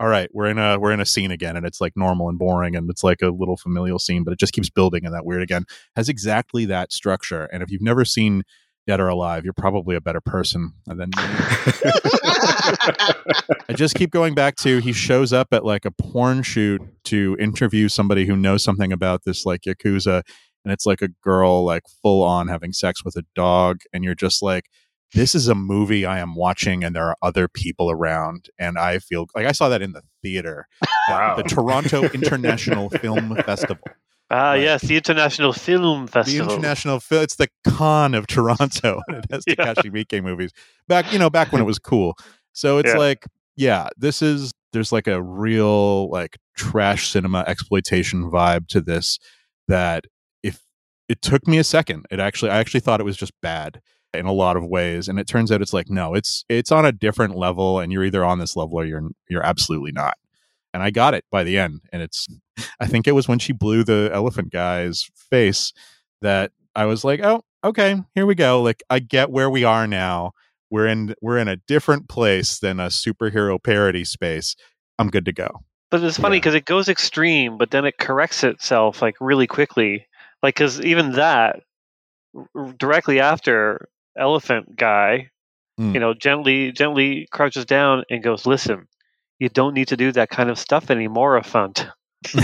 [0.00, 2.38] all right, we're in a we're in a scene again, and it's like normal and
[2.38, 5.26] boring, and it's like a little familial scene, but it just keeps building and that
[5.26, 7.44] weird again has exactly that structure.
[7.52, 8.42] And if you've never seen
[8.86, 11.22] Dead or Alive, you're probably a better person than me.
[13.68, 17.36] I just keep going back to he shows up at like a porn shoot to
[17.38, 20.22] interview somebody who knows something about this like yakuza,
[20.64, 24.14] and it's like a girl like full on having sex with a dog, and you're
[24.14, 24.70] just like
[25.12, 28.98] this is a movie I am watching and there are other people around and I
[28.98, 30.68] feel like I saw that in the theater.
[31.08, 31.36] Wow.
[31.36, 33.84] The Toronto International Film Festival.
[34.32, 34.60] Ah, right.
[34.62, 36.46] yes, the International Film Festival.
[36.46, 37.24] The International Film.
[37.24, 39.00] It's the con of Toronto.
[39.08, 39.54] it has yeah.
[39.56, 40.52] Takashi Miike movies.
[40.86, 42.16] Back, you know, back when it was cool.
[42.52, 42.96] So it's yeah.
[42.96, 49.18] like, yeah, this is there's like a real like trash cinema exploitation vibe to this
[49.66, 50.04] that
[50.44, 50.62] if
[51.08, 53.80] it took me a second, it actually I actually thought it was just bad
[54.12, 56.84] in a lot of ways and it turns out it's like no it's it's on
[56.84, 60.16] a different level and you're either on this level or you're you're absolutely not.
[60.72, 62.26] And i got it by the end and it's
[62.80, 65.72] i think it was when she blew the elephant guy's face
[66.22, 68.62] that i was like oh okay here we go.
[68.62, 70.32] Like i get where we are now.
[70.70, 74.54] We're in we're in a different place than a superhero parody space.
[74.98, 75.64] I'm good to go.
[75.90, 76.58] But it's funny because yeah.
[76.58, 80.06] it goes extreme but then it corrects itself like really quickly.
[80.42, 81.62] Like because even that
[82.76, 83.88] directly after
[84.20, 85.30] elephant guy,
[85.80, 85.94] mm.
[85.94, 88.86] you know, gently gently crouches down and goes, "Listen,
[89.38, 91.90] you don't need to do that kind of stuff anymore, Afant."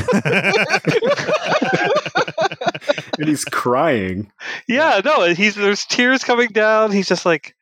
[3.18, 4.32] and he's crying.
[4.66, 6.92] Yeah, no, he's there's tears coming down.
[6.92, 7.54] He's just like,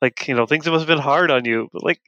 [0.00, 2.00] like you know, things must have been hard on you, but like,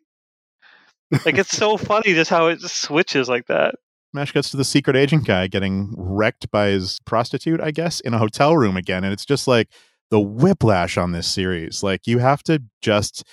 [1.24, 3.74] like it's so funny just how it just switches like that.
[4.12, 8.12] Mash gets to the secret agent guy getting wrecked by his prostitute, I guess, in
[8.12, 9.68] a hotel room again, and it's just like
[10.10, 11.82] the whiplash on this series.
[11.82, 13.24] Like you have to just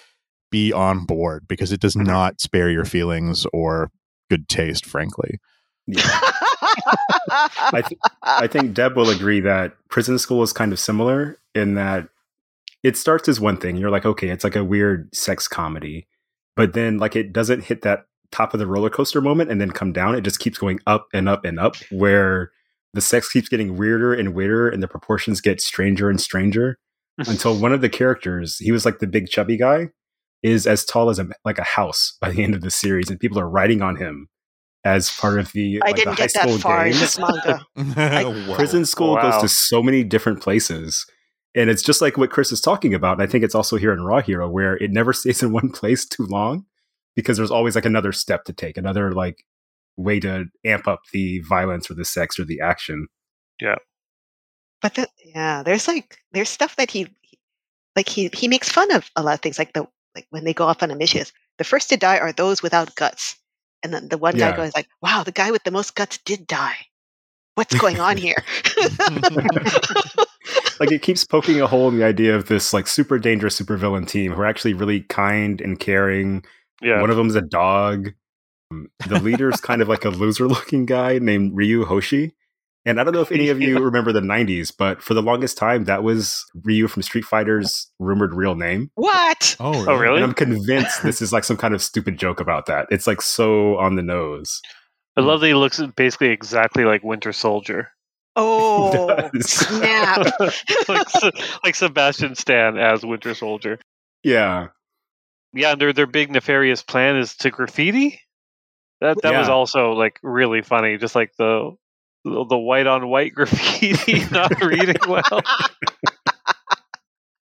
[0.51, 2.07] be on board because it does mm-hmm.
[2.07, 3.91] not spare your feelings or
[4.29, 5.39] good taste, frankly.
[5.87, 6.01] Yeah.
[7.29, 11.75] I, th- I think Deb will agree that prison school is kind of similar in
[11.75, 12.09] that
[12.83, 13.77] it starts as one thing.
[13.77, 16.07] You're like, okay, it's like a weird sex comedy.
[16.55, 19.71] but then like it doesn't hit that top of the roller coaster moment and then
[19.71, 20.15] come down.
[20.15, 22.51] It just keeps going up and up and up where
[22.93, 26.77] the sex keeps getting weirder and weirder and the proportions get stranger and stranger
[27.27, 29.89] until one of the characters, he was like the big chubby guy,
[30.43, 33.19] is as tall as a like a house by the end of the series, and
[33.19, 34.27] people are writing on him
[34.83, 35.81] as part of the.
[35.83, 36.95] I like, didn't the get that far games.
[36.95, 37.65] in this manga.
[38.47, 38.55] Wow.
[38.55, 39.31] Prison school Wow.
[39.31, 41.05] goes to so many different places.
[41.55, 43.13] And it's just like what Chris is talking about.
[43.13, 45.71] And I think it's also here in Raw Hero where it never stays in one
[45.71, 46.65] place too long
[47.15, 49.43] because there's always like another step to take, another like
[49.97, 53.07] way to amp up the violence or the sex or the action.
[53.61, 53.75] Yeah.
[54.81, 57.39] But the, yeah, there's like there's stuff that he he-
[57.95, 60.53] like he he makes fun of a lot of things like the like when they
[60.53, 61.25] go off on a mission.
[61.57, 63.35] The first to die are those without guts,
[63.83, 64.51] and then the one Yeah.
[64.51, 66.77] guy goes like, "Wow, the guy with the most guts did die.
[67.55, 68.35] What's going on here?"
[70.79, 74.07] like it keeps poking a hole in the idea of this like super dangerous supervillain
[74.07, 76.45] team who are actually really kind and caring.
[76.81, 77.01] Yeah.
[77.01, 78.09] One of them's a dog.
[78.71, 82.33] Um, The leader's kind of like a loser looking guy named Ryu Hoshi.
[82.85, 85.57] And I don't know if any of you remember the 90s, but for the longest
[85.57, 88.91] time, that was Ryu from Street Fighter's rumored real name.
[88.95, 89.57] what?
[89.59, 90.15] Oh, Oh, really?
[90.17, 92.87] And I'm convinced this is like some kind of stupid joke about that.
[92.89, 94.61] It's like so on the nose.
[95.17, 97.89] I love that he looks basically exactly like Winter Soldier.
[98.37, 100.27] Oh, snap!
[100.87, 101.07] like,
[101.63, 103.79] like Sebastian Stan as Winter Soldier.
[104.23, 104.67] Yeah.
[105.53, 108.21] Yeah, and their their big nefarious plan is to graffiti.
[109.01, 110.97] That that was also like really funny.
[110.97, 111.75] Just like the
[112.25, 115.41] the white on white graffiti not reading well.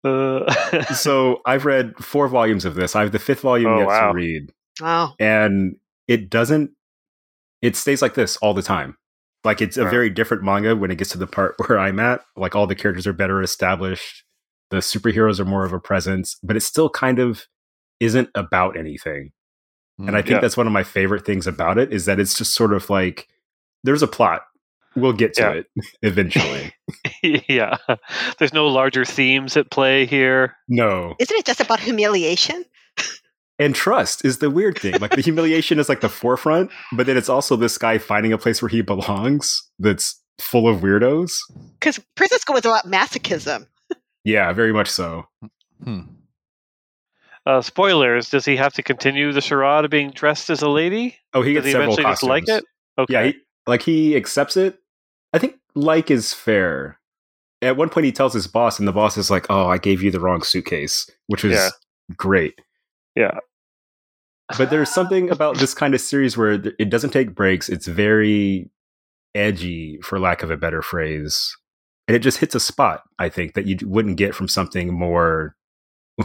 [0.04, 0.52] Uh,
[0.92, 2.94] So I've read four volumes of this.
[2.94, 4.08] I have the fifth volume Oh, yet wow.
[4.12, 4.52] to read.
[4.82, 5.14] Wow.
[5.18, 5.76] and
[6.08, 6.72] it doesn't
[7.62, 8.96] it stays like this all the time
[9.44, 9.90] like it's a Right.
[9.90, 12.74] very different manga when it gets to the part where i'm at like all the
[12.74, 14.24] characters are better established
[14.70, 17.46] the superheroes are more of a presence but it still kind of
[18.00, 19.30] isn't about anything
[19.98, 20.40] and i think Yeah.
[20.40, 23.28] that's one of my favorite things about it is that it's just sort of like
[23.84, 24.42] there's a plot
[24.96, 25.50] we'll get to Yeah.
[25.52, 25.66] it
[26.02, 26.72] eventually
[27.48, 27.76] yeah,
[28.38, 30.54] there's no larger themes at play here.
[30.68, 32.64] no Isn't it just about humiliation?
[33.58, 37.16] and trust is the weird thing like the humiliation is like the forefront but then
[37.16, 41.32] it's also this guy finding a place where he belongs that's full of weirdos
[41.80, 43.66] Because prison school was about masochism.
[44.24, 45.26] Yeah, very much so.
[45.84, 46.00] Hmm.
[47.46, 51.16] Uh, spoilers: Does he have to continue the charade of being dressed as a lady?
[51.34, 52.46] Oh, he gets Does he several eventually costumes.
[52.46, 52.64] just like it?
[52.98, 53.12] Okay.
[53.12, 53.34] Yeah, he,
[53.66, 54.78] like he accepts it.
[55.32, 56.98] I think like is fair.
[57.62, 60.02] At one point, he tells his boss, and the boss is like, "Oh, I gave
[60.02, 61.68] you the wrong suitcase," which was Yeah.
[62.16, 62.60] great.
[63.14, 63.38] Yeah.
[64.58, 67.68] But there's something about this kind of series where it doesn't take breaks.
[67.68, 68.70] It's very
[69.34, 71.56] edgy, for lack of a better phrase,
[72.06, 73.02] and it just hits a spot.
[73.18, 75.56] I think that you wouldn't get from something more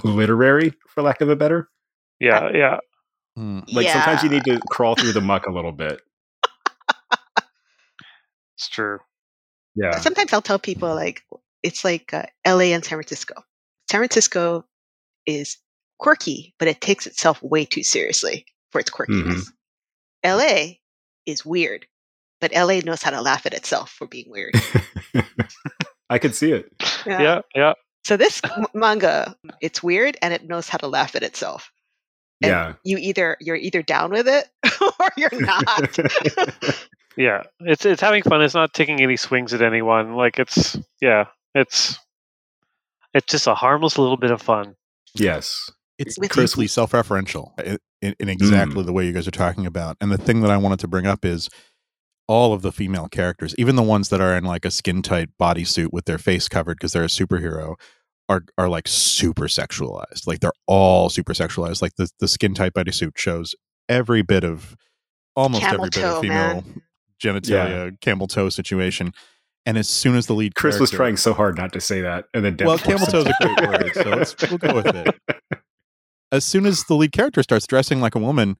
[0.04, 1.70] literary, for lack of a better.
[2.20, 2.78] yeah, yeah.
[3.36, 3.60] Hmm.
[3.72, 3.94] Like yeah.
[3.94, 6.02] sometimes you need to crawl through the muck a little bit.
[8.60, 9.00] It's true.
[9.74, 9.98] Yeah.
[10.00, 11.24] Sometimes I'll tell people like
[11.64, 12.74] it's like uh, L.A.
[12.74, 13.36] and San Francisco.
[13.90, 14.66] San Francisco
[15.26, 15.58] is
[15.98, 19.48] quirky, but it takes itself way too seriously for its quirkiness.
[20.24, 20.82] L.A.
[21.26, 21.86] is weird,
[22.42, 22.82] but L.A.
[22.82, 24.56] knows how to laugh at itself for being weird.
[26.10, 26.70] I could see it.
[27.06, 27.74] Yeah, yeah.
[28.10, 28.42] So this
[28.74, 31.72] manga, it's weird and it knows how to laugh at itself.
[32.42, 32.74] And Yeah.
[32.84, 34.50] You either you're either down with it
[35.00, 36.00] or you're not.
[37.18, 38.42] Yeah, it's it's having fun.
[38.42, 40.16] It's not taking any swings at anyone.
[40.16, 42.00] Like it's yeah, it's
[43.14, 44.76] it's just a harmless little bit of fun.
[45.14, 45.70] yes.
[46.00, 49.98] It's With- deeply self-referential in, in, in exactly the way you guys are talking about.
[50.02, 51.50] And the thing that I wanted to bring up is
[52.30, 55.30] all of the female characters, even the ones that are in like a skin tight
[55.42, 57.76] bodysuit with their face covered because they're a superhero,
[58.30, 60.28] are are like super sexualized.
[60.28, 61.82] Like they're all super sexualized.
[61.82, 63.56] Like the the skin tight bodysuit shows
[63.90, 64.78] every bit of
[65.36, 66.64] almost Camel every bit of female
[67.22, 69.12] genitalia, camel toe situation.
[69.66, 72.26] And as soon as the lead Chris was trying so hard not to say that,
[72.34, 74.74] and then Deb well, forced camel toe is a great word, so let's, we'll go
[74.74, 75.16] with it.
[76.32, 78.58] As soon as the lead character starts dressing like a woman,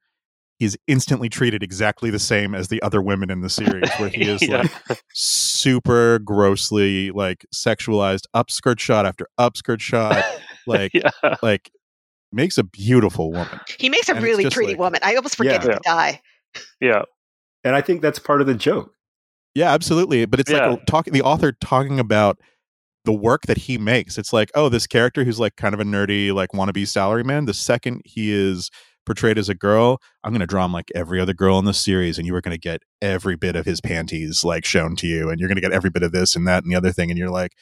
[0.60, 4.22] he's instantly treated exactly the same as the other women in the series, where he
[4.30, 4.68] is Yeah.
[4.90, 10.24] like super grossly like sexualized, upskirt shot after upskirt shot,
[10.68, 11.10] like yeah,
[11.42, 11.72] like
[12.32, 13.60] makes a beautiful woman.
[13.80, 15.00] he makes a And really pretty like- woman.
[15.04, 15.72] I almost forget Yeah.
[15.76, 16.22] to die.
[16.80, 17.02] yeah,
[17.64, 18.94] and I think that's part of the joke.
[19.56, 20.26] Yeah, absolutely.
[20.26, 20.68] But it's Yeah.
[20.68, 22.38] like talking the author talking about
[23.06, 24.18] the work that he makes.
[24.18, 27.46] It's like, oh, this character who's like kind of a nerdy, like wannabe salaryman.
[27.48, 28.70] The second he is
[29.10, 31.74] portrayed as a girl, I'm going to draw him like every other girl in the
[31.74, 35.08] series, and you are going to get every bit of his panties like shown to
[35.08, 36.92] you, and you're going to get every bit of this and that and the other
[36.92, 37.54] thing, and you're like,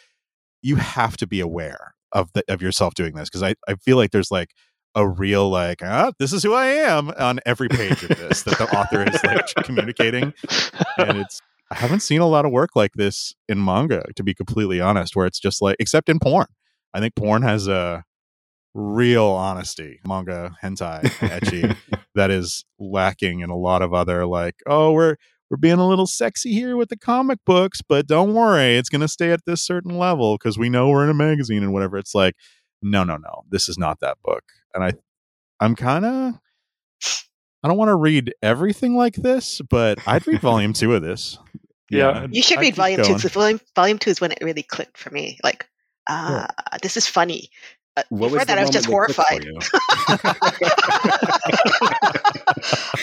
[0.62, 3.96] you have to be aware of the of yourself doing this because I I feel
[3.96, 4.52] like there's like
[4.94, 8.58] a real like ah, this is who I am on every page of this that
[8.58, 10.34] the author is like communicating,
[10.98, 14.34] and it's I haven't seen a lot of work like this in manga to be
[14.34, 16.48] completely honest, where it's just like except in porn.
[16.94, 18.04] I think porn has a
[18.80, 21.76] real honesty manga hentai ecchi
[22.16, 25.16] that is lacking in a lot of other like oh we're
[25.50, 29.02] we're being a little sexy here with the comic books but don't worry it's going
[29.02, 31.98] to stay at this certain level because we know we're in a magazine and whatever.
[31.98, 32.36] It's like
[32.82, 34.44] no no no this is not that book.
[34.74, 34.94] And i
[35.60, 36.36] i'm kind of
[37.64, 41.40] i don't want to read everything like this but i'd read volume two of this.
[41.90, 43.18] Yeah, you should I'd read volume going.
[43.18, 45.68] two volume, volume two is when it really clicked for me like
[46.10, 46.78] uh, yeah.
[46.82, 47.50] this is funny.
[47.50, 49.46] uh, what before that, I was just horrified.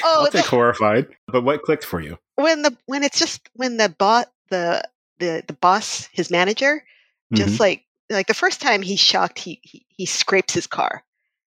[0.03, 1.09] oh, I'll take the, horrified.
[1.29, 2.19] But what clicked for you?
[2.37, 4.83] When the when it's just when the bot the
[5.19, 6.85] the the boss his manager
[7.33, 7.63] just mm-hmm.
[7.63, 11.05] like like the first time he's shocked he, he he scrapes his car.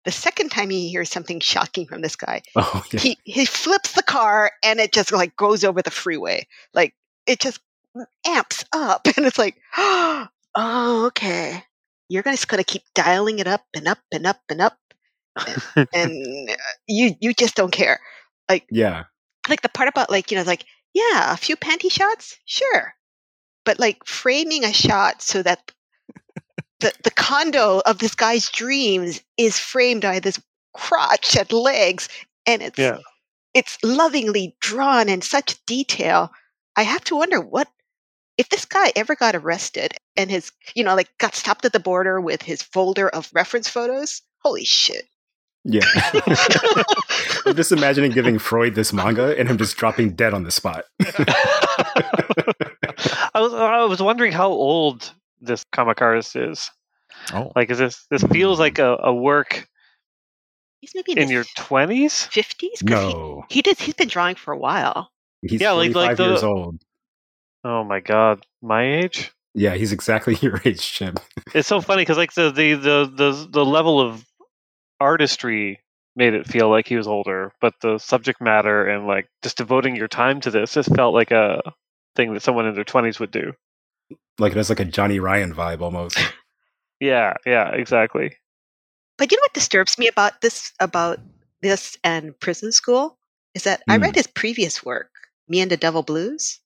[0.04, 3.00] The second time he hears something shocking from this guy, oh, yeah.
[3.00, 6.46] he he flips the car and it just like goes over the freeway.
[6.72, 6.94] Like
[7.26, 7.60] it just
[8.26, 11.62] amps up and it's like oh okay
[12.14, 14.78] you're gonna just going to keep dialing it up and up and up and up
[15.76, 16.54] and, and uh,
[16.86, 18.00] you you just don't care.
[18.48, 19.04] Like yeah.
[19.48, 22.38] like the part about like you know like yeah a few panty shots?
[22.44, 22.94] Sure.
[23.64, 25.72] But like framing a shot so that
[26.80, 30.40] the the condo of this guy's dreams is framed by this
[30.72, 32.08] crotch and legs
[32.46, 32.98] and it's yeah.
[33.54, 36.32] it's lovingly drawn in such detail
[36.74, 37.68] i have to wonder what
[38.36, 41.80] if this guy ever got arrested and his, you know, like got stopped at the
[41.80, 45.06] border with his folder of reference photos, holy shit.
[45.64, 45.86] Yeah.
[47.46, 50.84] I'm just imagining giving Freud this manga and him just dropping dead on the spot.
[53.34, 56.70] I was I was wondering how old this comic artist is.
[57.32, 57.50] Oh.
[57.56, 59.66] Like is this this feels like a, a work
[60.80, 62.24] He's maybe in, in your twenties?
[62.26, 62.82] Fifties?
[62.82, 63.44] No.
[63.48, 65.10] He, he did he's been drawing for a while.
[65.40, 66.83] He's yeah, like, like the, years old.
[67.64, 69.32] Oh my god, my age?
[69.54, 71.14] Yeah, he's exactly your age, Jim.
[71.54, 74.24] it's so funny because like the, the the the the level of
[75.00, 75.80] artistry
[76.16, 79.96] made it feel like he was older, but the subject matter and like just devoting
[79.96, 81.60] your time to this just felt like a
[82.14, 83.52] thing that someone in their twenties would do.
[84.38, 86.18] Like it has like a Johnny Ryan vibe almost.
[87.00, 88.36] yeah, yeah, exactly.
[89.16, 91.18] But you know what disturbs me about this about
[91.62, 93.16] this and prison school
[93.54, 93.94] is that mm.
[93.94, 94.18] I read hmm.
[94.18, 95.10] his previous work,
[95.48, 96.60] Me and the Devil Blues.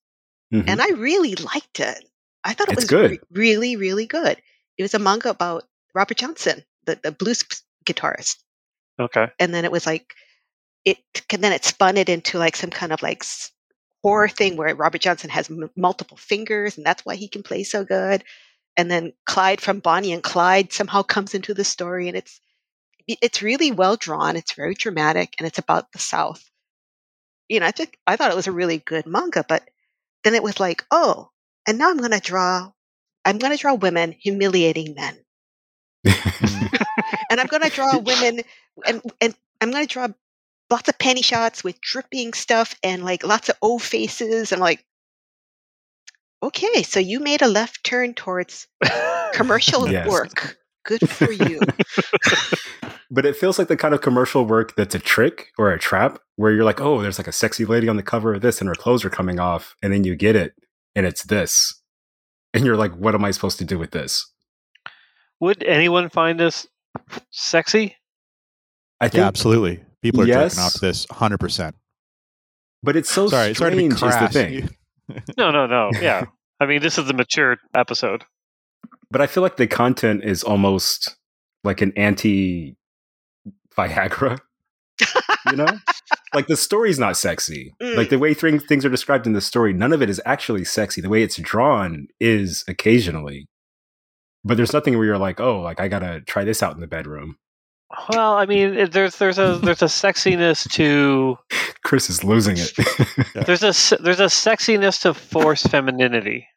[0.53, 0.69] Mm-hmm.
[0.69, 2.03] And I really liked it.
[2.43, 3.11] I thought it it's was good.
[3.11, 4.37] Re- really, really good.
[4.77, 7.43] It was a manga about Robert Johnson, the, the blues
[7.85, 8.37] guitarist.
[8.99, 9.27] Okay.
[9.39, 10.13] And then it was like,
[10.85, 10.97] it,
[11.31, 13.23] and then it spun it into like some kind of like
[14.01, 17.63] horror thing where Robert Johnson has m- multiple fingers and that's why he can play
[17.63, 18.23] so good.
[18.77, 22.39] And then Clyde from Bonnie and Clyde somehow comes into the story and it's,
[23.07, 24.35] it's really well drawn.
[24.35, 26.49] It's very dramatic and it's about the South.
[27.49, 29.67] You know, I think I thought it was a really good manga, but
[30.23, 31.29] then it was like, oh,
[31.67, 32.71] and now I'm going to draw,
[33.25, 35.17] I'm going to draw women humiliating men.
[37.29, 38.41] and I'm going to draw women,
[38.85, 40.07] and, and I'm going to draw
[40.69, 44.85] lots of panty shots with dripping stuff and like lots of O faces and like,
[46.41, 48.67] okay, so you made a left turn towards
[49.33, 50.57] commercial work.
[50.85, 51.59] Good for you.
[53.11, 56.19] but it feels like the kind of commercial work that's a trick or a trap
[56.35, 58.67] where you're like, oh, there's like a sexy lady on the cover of this and
[58.67, 59.75] her clothes are coming off.
[59.81, 60.53] And then you get it
[60.95, 61.81] and it's this.
[62.53, 64.31] And you're like, what am I supposed to do with this?
[65.39, 66.67] Would anyone find this
[67.31, 67.95] sexy?
[68.99, 69.83] I think yeah, absolutely.
[70.01, 71.73] People are yes, jerking off to this 100%.
[72.83, 74.33] But it's so sorry, sorry to be crass.
[74.33, 74.69] the thing.
[75.37, 75.91] no, no, no.
[75.99, 76.25] Yeah.
[76.59, 78.23] I mean, this is a mature episode.
[79.11, 81.17] But I feel like the content is almost
[81.63, 82.77] like an anti
[83.77, 84.39] Viagra.
[85.49, 85.67] you know?
[86.33, 87.73] like the story's not sexy.
[87.81, 87.95] Mm.
[87.95, 90.65] Like the way th- things are described in the story, none of it is actually
[90.65, 91.01] sexy.
[91.01, 93.47] The way it's drawn is occasionally.
[94.43, 96.87] But there's nothing where you're like, oh, like I gotta try this out in the
[96.87, 97.37] bedroom.
[98.09, 101.37] Well, I mean, there's there's a there's a sexiness to.
[101.83, 102.73] Chris is losing it.
[103.45, 106.47] there's a there's a sexiness to force femininity.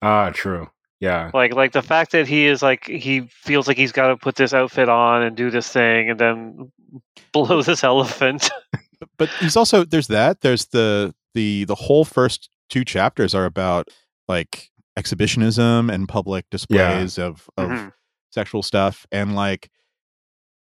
[0.00, 0.68] Ah, true.
[1.00, 1.30] Yeah.
[1.32, 4.36] Like like the fact that he is like he feels like he's got to put
[4.36, 6.72] this outfit on and do this thing and then
[7.32, 8.50] blow this elephant.
[9.16, 13.88] but he's also there's that there's the the the whole first two chapters are about
[14.26, 17.24] like exhibitionism and public displays yeah.
[17.24, 17.88] of of mm-hmm.
[18.30, 19.70] sexual stuff and like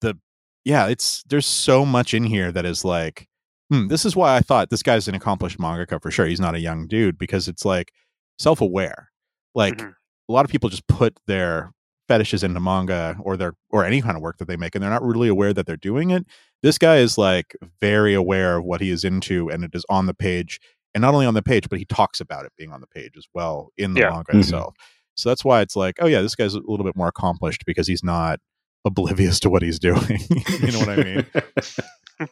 [0.01, 0.17] the
[0.65, 3.27] yeah it's there's so much in here that is like
[3.69, 6.55] hmm, this is why I thought this guy's an accomplished mangaka for sure he's not
[6.55, 7.93] a young dude because it's like
[8.39, 9.11] self-aware
[9.57, 9.91] like mm-hmm
[10.31, 11.73] a lot of people just put their
[12.07, 14.91] fetishes into manga or their or any kind of work that they make and they're
[14.91, 16.27] not really aware that they're doing it
[16.63, 20.07] this guy is like very aware of what he is into and it is on
[20.07, 20.59] the page
[20.93, 23.13] and not only on the page but he talks about it being on the page
[23.17, 24.11] as well in the yeah.
[24.11, 24.41] manga mm-hmm.
[24.41, 24.75] itself
[25.15, 27.87] so that's why it's like oh yeah this guy's a little bit more accomplished because
[27.87, 28.41] he's not
[28.85, 31.27] oblivious to what he's doing you know what i mean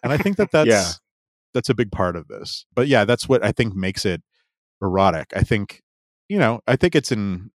[0.03, 0.91] and i think that that's yeah.
[1.55, 4.23] that's a big part of this but yeah that's what i think makes it
[4.83, 5.83] erotic i think
[6.29, 7.53] you know i think it's in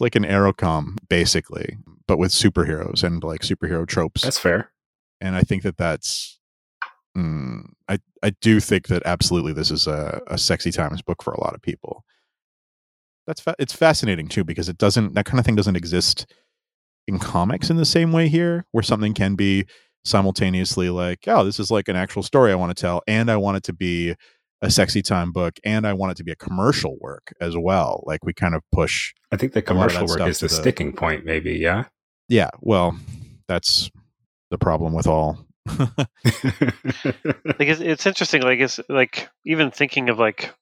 [0.00, 1.76] like an Erocom, basically,
[2.06, 4.22] but with superheroes and like superhero tropes.
[4.22, 4.72] That's fair.
[5.20, 6.38] And I think that that's.
[7.16, 11.32] Mm, I I do think that absolutely this is a, a sexy times book for
[11.32, 12.04] a lot of people.
[13.26, 16.26] That's fa- it's fascinating too because it doesn't that kind of thing doesn't exist
[17.06, 19.66] in comics in the same way here, where something can be
[20.04, 23.36] simultaneously like, oh, this is like an actual story I want to tell, and I
[23.36, 24.14] want it to be
[24.62, 28.02] a sexy time book and I want it to be a commercial work as well.
[28.06, 29.12] Like we kind of push.
[29.32, 31.54] I think the commercial work is the, the sticking point, maybe.
[31.54, 31.86] Yeah.
[32.28, 32.50] Yeah.
[32.60, 32.96] Well,
[33.48, 33.90] that's
[34.50, 35.44] the problem with all.
[35.78, 36.08] like
[37.58, 38.42] it's, it's interesting.
[38.42, 40.54] Like it's like even thinking of like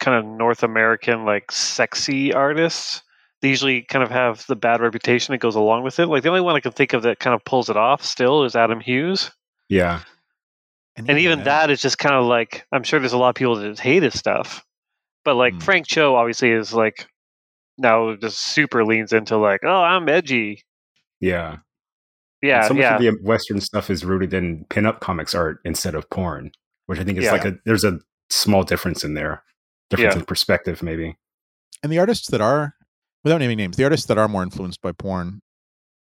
[0.00, 3.02] kind of North American like sexy artists.
[3.40, 6.06] They usually kind of have the bad reputation that goes along with it.
[6.06, 8.44] Like the only one I can think of that kind of pulls it off still
[8.44, 9.30] is Adam Hughes.
[9.68, 10.00] Yeah.
[10.98, 13.34] And, and even, that is just kind of like I'm sure there's a lot of
[13.36, 14.64] people that hate his stuff,
[15.24, 15.62] but like mm.
[15.62, 17.06] Frank Cho obviously is like
[17.78, 20.62] now just super leans into like oh I'm edgy.
[21.20, 21.58] Yeah.
[22.40, 22.94] Yeah, so much yeah.
[22.94, 26.52] of the Western stuff is rooted in pinup comics art instead of porn,
[26.86, 27.32] which I think is yeah.
[27.32, 27.98] like a there's a
[28.30, 29.42] small difference in there,
[29.90, 30.20] difference yeah.
[30.20, 31.16] in perspective maybe.
[31.82, 32.74] And the artists that are,
[33.24, 35.40] without naming names, the artists that are more influenced by porn,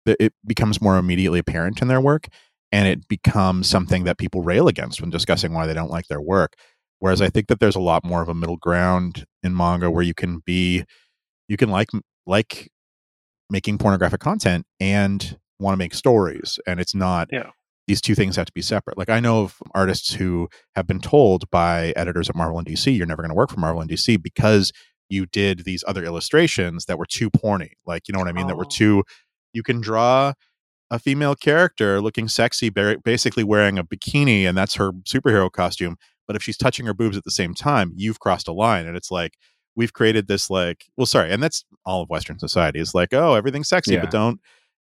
[0.06, 2.28] it becomes more immediately apparent in their work
[2.74, 6.20] and it becomes something that people rail against when discussing why they don't like their
[6.20, 6.56] work.
[6.98, 10.02] Whereas I think that there's a lot more of a middle ground in manga where
[10.02, 10.84] you can be,
[11.48, 11.90] you can like
[12.26, 12.72] like
[13.48, 17.30] making pornographic content and want to make stories, and it's not.
[17.32, 17.52] Yeah.
[17.86, 18.98] These two things have to be separate.
[18.98, 22.96] Like I know of artists who have been told by editors at Marvel and DC,
[22.96, 24.72] "You're never going to work for Marvel and DC because
[25.10, 28.46] you did these other illustrations that were too porny." Like you know what I mean?
[28.46, 28.48] Oh.
[28.48, 28.70] That were oh.
[28.72, 29.04] too.
[29.52, 30.34] You can draw
[30.94, 35.98] a female character looking sexy, basically wearing a bikini, and that's her superhero costume.
[36.28, 38.86] But if she's touching her boobs at the same time, you've crossed a line.
[38.86, 39.34] And it's like,
[39.76, 43.34] we've created this like, well, sorry, and that's all of Western society is like, oh,
[43.34, 44.02] everything's sexy, yeah.
[44.02, 44.40] but don't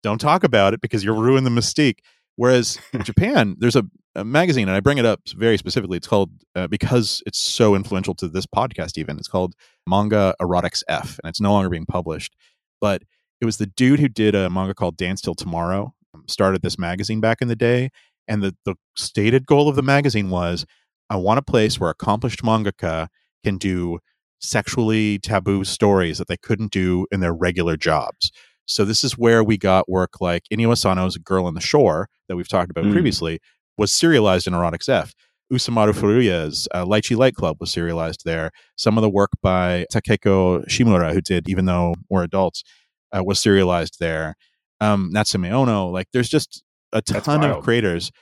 [0.03, 2.01] don't talk about it because you'll ruin the mystique.
[2.37, 3.85] Whereas Japan, there's a,
[4.15, 5.97] a, magazine, and I bring it up very specifically.
[5.97, 8.99] It's called uh, because it's so influential to this podcast.
[8.99, 9.55] Even it's called
[9.87, 12.37] Manga Erotics F, and it's no longer being published.
[12.79, 13.05] But
[13.41, 16.79] it was the dude who did a manga called Dance Till Tomorrow, um, started this
[16.79, 17.91] magazine back in the day.
[18.27, 20.65] And the, the stated goal of the magazine was
[21.11, 23.09] I want a place where accomplished mangaka
[23.45, 23.99] can do
[24.41, 28.31] sexually taboo stories that they couldn't do in their regular jobs.
[28.67, 32.37] So this is where we got work like Inio Asano's Girl on the Shore that
[32.37, 32.93] we've talked about mm.
[32.93, 33.41] previously
[33.77, 35.15] was serialized in Erotics F.
[35.53, 38.51] Usamaru Furuya's uh, Lychee Light Club was serialized there.
[38.77, 42.65] Some of the work by Takako Shimura, who did Even Though We're Adults,
[43.17, 44.37] uh, was serialized there.
[44.81, 46.63] Um, Natsume Ono, like there's just
[46.93, 48.13] a ton of creators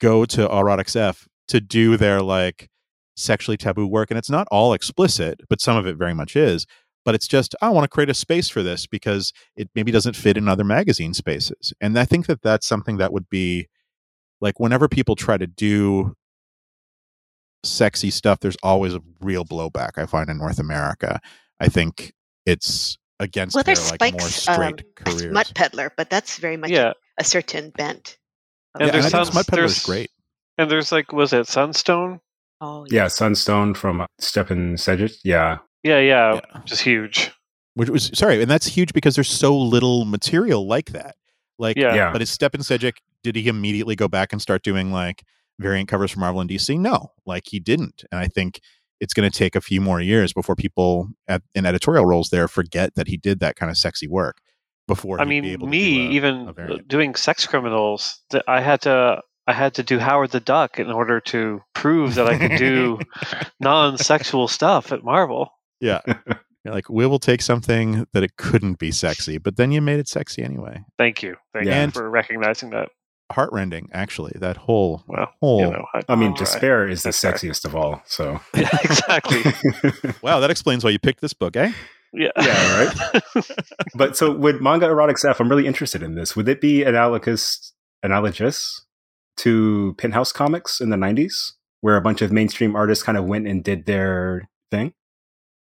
[0.00, 2.68] go to Erotics F to do their like
[3.16, 6.66] sexually taboo work, and it's not all explicit, but some of it very much is.
[7.04, 10.16] But it's just I want to create a space for this because it maybe doesn't
[10.16, 13.68] fit in other magazine spaces, and I think that that's something that would be
[14.40, 16.14] like whenever people try to do
[17.64, 19.92] sexy stuff, there's always a real blowback.
[19.96, 21.20] I find in North America.
[21.60, 22.12] I think
[22.46, 25.30] it's against well, their like more straight um, careers.
[25.30, 26.92] Smut Peddler, but that's very much yeah.
[27.18, 28.18] a, a certain bent.
[28.74, 30.10] And yeah, there's Sun, Smut Peddler is great.
[30.56, 32.20] And there's like, was it Sunstone?
[32.60, 35.18] Oh yeah, yeah Sunstone from Stephan Šejić.
[35.24, 35.58] Yeah.
[35.82, 37.30] yeah, yeah, yeah, just huge.
[37.74, 41.14] Which was sorry, and that's huge because there's so little material like that.
[41.58, 42.12] Like, yeah, yeah.
[42.12, 42.94] but is Stephan Šejić?
[43.22, 45.22] Did he immediately go back and start doing like
[45.58, 46.78] variant covers for Marvel and DC?
[46.78, 48.04] No, like he didn't.
[48.10, 48.60] And I think
[49.00, 52.48] it's going to take a few more years before people at, in editorial roles there
[52.48, 54.40] forget that he did that kind of sexy work
[54.86, 59.20] before i mean me do a, even a doing sex criminals that i had to
[59.46, 62.98] i had to do howard the duck in order to prove that i could do
[63.60, 65.50] non-sexual stuff at marvel.
[65.80, 66.00] Yeah.
[66.64, 70.00] You're like we will take something that it couldn't be sexy but then you made
[70.00, 70.82] it sexy anyway.
[70.98, 71.36] Thank you.
[71.52, 71.86] Thank yeah.
[71.86, 72.88] you for recognizing that
[73.30, 77.64] heartrending actually that whole well, whole you know, I, I, mean despair is the sexiest
[77.64, 78.40] of all so.
[78.56, 79.42] Yeah exactly.
[80.22, 81.72] Wow that explains why you picked this book eh?
[82.12, 82.30] Yeah.
[82.40, 83.22] Yeah right?
[83.94, 86.34] But so would manga erotics f i'm really interested in this.
[86.36, 87.72] Would it be analogous
[88.02, 88.84] analogous
[89.38, 93.46] to penthouse comics in the 90s where a bunch of mainstream artists kind of went
[93.46, 94.94] and did their thing?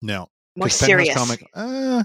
[0.02, 0.30] No.
[0.56, 1.16] More serious.
[1.16, 2.04] Comic uh,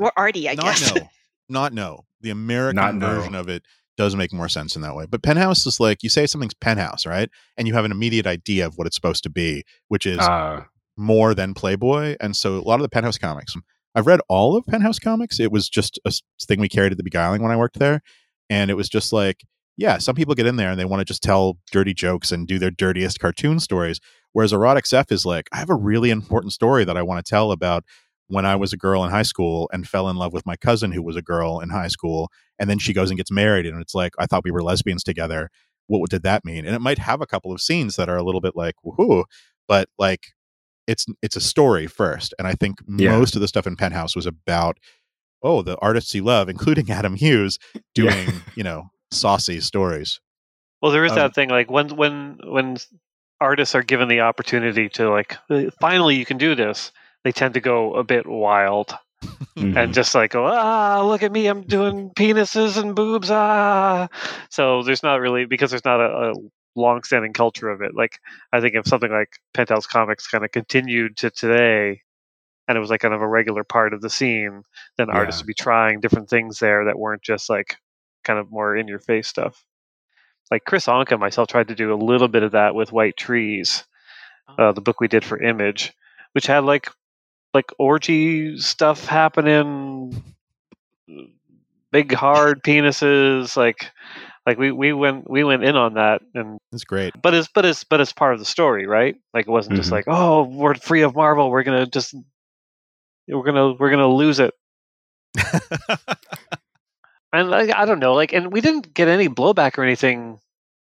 [0.00, 0.94] Or Artie, I not guess.
[0.94, 1.08] No,
[1.48, 2.04] not no.
[2.20, 3.40] The American not version no.
[3.40, 3.64] of it
[3.96, 5.06] does make more sense in that way.
[5.08, 7.30] But Penthouse is like you say something's Penthouse, right?
[7.56, 10.64] And you have an immediate idea of what it's supposed to be, which is uh,
[10.96, 12.16] more than Playboy.
[12.20, 13.54] And so a lot of the Penthouse comics,
[13.94, 15.38] I've read all of Penthouse comics.
[15.38, 18.02] It was just a thing we carried at the Beguiling when I worked there,
[18.50, 19.44] and it was just like,
[19.76, 22.46] yeah, some people get in there and they want to just tell dirty jokes and
[22.46, 24.00] do their dirtiest cartoon stories.
[24.32, 27.28] Whereas Erotics F is like, I have a really important story that I want to
[27.28, 27.84] tell about
[28.28, 30.92] when I was a girl in high school and fell in love with my cousin
[30.92, 32.30] who was a girl in high school.
[32.58, 33.66] And then she goes and gets married.
[33.66, 35.50] And it's like, I thought we were lesbians together.
[35.86, 36.64] What did that mean?
[36.64, 39.24] And it might have a couple of scenes that are a little bit like, woohoo,
[39.68, 40.28] but like
[40.86, 42.34] it's it's a story first.
[42.38, 43.10] And I think yeah.
[43.10, 44.78] most of the stuff in Penthouse was about,
[45.42, 47.58] oh, the artists you love, including Adam Hughes,
[47.94, 48.40] doing, yeah.
[48.54, 50.20] you know, saucy stories.
[50.80, 52.76] Well, there is um, that thing like when when when
[53.40, 55.36] artists are given the opportunity to like
[55.80, 56.92] finally you can do this
[57.24, 58.96] they tend to go a bit wild
[59.56, 59.76] mm-hmm.
[59.76, 64.08] and just like go ah look at me i'm doing penises and boobs ah
[64.50, 66.34] so there's not really because there's not a, a
[66.76, 68.18] long-standing culture of it like
[68.52, 72.00] i think if something like penthouse comics kind of continued to today
[72.66, 74.62] and it was like kind of a regular part of the scene
[74.96, 75.14] then yeah.
[75.14, 77.76] artists would be trying different things there that weren't just like
[78.24, 79.64] kind of more in your face stuff
[80.50, 83.16] like kris anka and myself tried to do a little bit of that with white
[83.16, 83.84] trees
[84.48, 84.64] oh.
[84.64, 85.92] uh, the book we did for image
[86.32, 86.88] which had like
[87.54, 90.22] like orgy stuff happening,
[91.92, 93.90] big hard penises, like
[94.44, 97.14] like we, we went we went in on that and it's great.
[97.22, 99.16] but it's but it's but it's part of the story right?
[99.32, 99.80] Like it wasn't mm-hmm.
[99.80, 102.14] just like oh we're free of marvel we're gonna just
[103.28, 104.52] we're gonna we're gonna lose it.
[107.34, 110.38] And like, i don't know like and we didn't get any blowback or anything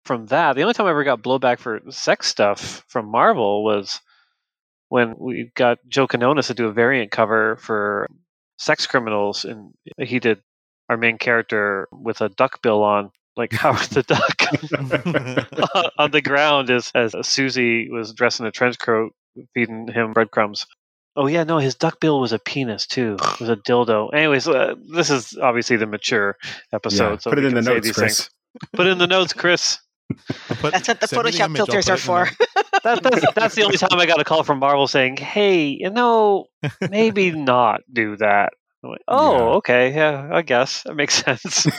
[0.06, 0.56] from that.
[0.56, 4.00] The only time i ever got blowback for sex stuff from marvel was
[4.88, 8.08] when we got Joe Quinones to do a variant cover for
[8.58, 10.40] Sex Criminals, and he did
[10.88, 16.70] our main character with a duck bill on, like Howard the Duck, on the ground
[16.70, 19.12] as as Susie was dressed in a trench coat,
[19.54, 20.66] feeding him breadcrumbs.
[21.16, 23.16] Oh yeah, no, his duck bill was a penis too.
[23.20, 24.14] It was a dildo.
[24.14, 26.36] Anyways, uh, this is obviously the mature
[26.72, 27.10] episode.
[27.10, 28.18] Yeah, so put it in the notes, Chris.
[28.18, 28.30] Things.
[28.72, 29.78] Put it in the notes, Chris.
[30.62, 32.28] That's what the Photoshop filters are for.
[32.82, 35.90] That, that's, that's the only time I got a call from Marvel saying, "Hey, you
[35.90, 36.46] know,
[36.90, 38.52] maybe not do that."
[38.82, 39.44] Like, oh, yeah.
[39.56, 41.66] okay, yeah, I guess that makes sense.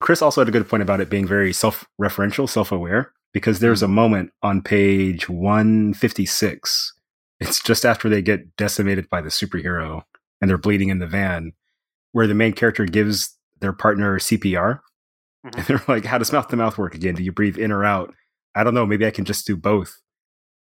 [0.00, 3.86] Chris also had a good point about it being very self-referential, self-aware, because there's a
[3.86, 3.94] mm-hmm.
[3.94, 6.92] moment on page 156.
[7.38, 10.02] It's just after they get decimated by the superhero
[10.40, 11.52] and they're bleeding in the van,
[12.10, 14.80] where the main character gives their partner CPR.
[15.46, 15.58] Mm-hmm.
[15.58, 17.14] And they're like, how does mouth to mouth work again?
[17.14, 18.12] Do you breathe in or out?
[18.54, 20.00] I don't know, maybe I can just do both.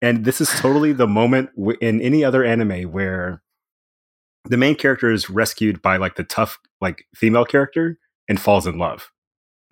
[0.00, 3.42] And this is totally the moment w- in any other anime where
[4.44, 8.78] the main character is rescued by like the tough like female character and falls in
[8.78, 9.10] love.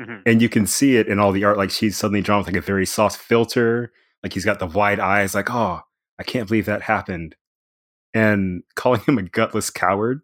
[0.01, 0.23] Mm-hmm.
[0.27, 1.57] And you can see it in all the art.
[1.57, 3.93] Like she's suddenly drawn with like a very soft filter.
[4.23, 5.81] Like he's got the wide eyes, like, oh,
[6.19, 7.37] I can't believe that happened.
[8.13, 10.21] And calling him a gutless coward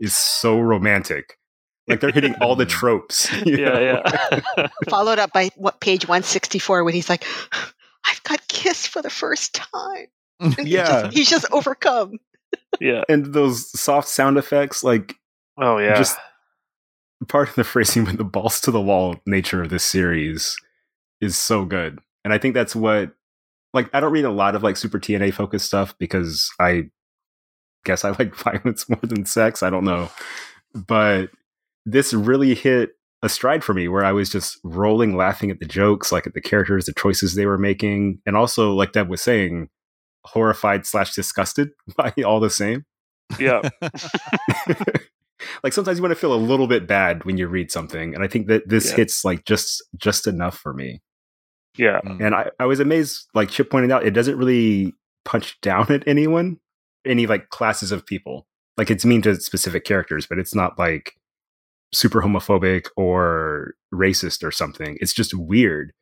[0.00, 1.38] is so romantic.
[1.86, 3.30] Like they're hitting all the tropes.
[3.44, 4.02] Yeah,
[4.56, 4.68] yeah.
[4.88, 7.24] Followed up by what page 164 when he's like,
[8.08, 10.06] I've got kissed for the first time.
[10.40, 10.84] And yeah.
[10.84, 12.18] He's just, he's just overcome.
[12.80, 13.04] Yeah.
[13.08, 15.14] And those soft sound effects, like
[15.60, 15.96] Oh yeah.
[15.96, 16.18] Just
[17.28, 20.56] part of the phrasing with the balls to the wall nature of this series
[21.20, 21.98] is so good.
[22.24, 23.12] And I think that's what
[23.72, 26.90] like I don't read a lot of like super TNA focused stuff because I
[27.84, 29.62] guess I like violence more than sex.
[29.62, 30.10] I don't know.
[30.74, 31.30] But
[31.84, 32.90] this really hit
[33.22, 36.34] a stride for me where I was just rolling laughing at the jokes, like at
[36.34, 39.68] the characters, the choices they were making, and also, like Deb was saying,
[40.24, 42.84] horrified slash disgusted by all the same.
[43.38, 43.62] Yeah.
[45.62, 48.22] like sometimes you want to feel a little bit bad when you read something, and
[48.22, 48.96] I think that this yeah.
[48.96, 51.00] hits like just just enough for me.
[51.76, 52.00] Yeah.
[52.04, 52.26] Mm.
[52.26, 56.06] And I, I was amazed, like Chip pointed out, it doesn't really punch down at
[56.06, 56.58] anyone,
[57.04, 58.46] any like classes of people.
[58.76, 61.14] Like it's mean to specific characters, but it's not like
[61.94, 64.96] super homophobic or racist or something.
[65.00, 65.92] It's just weird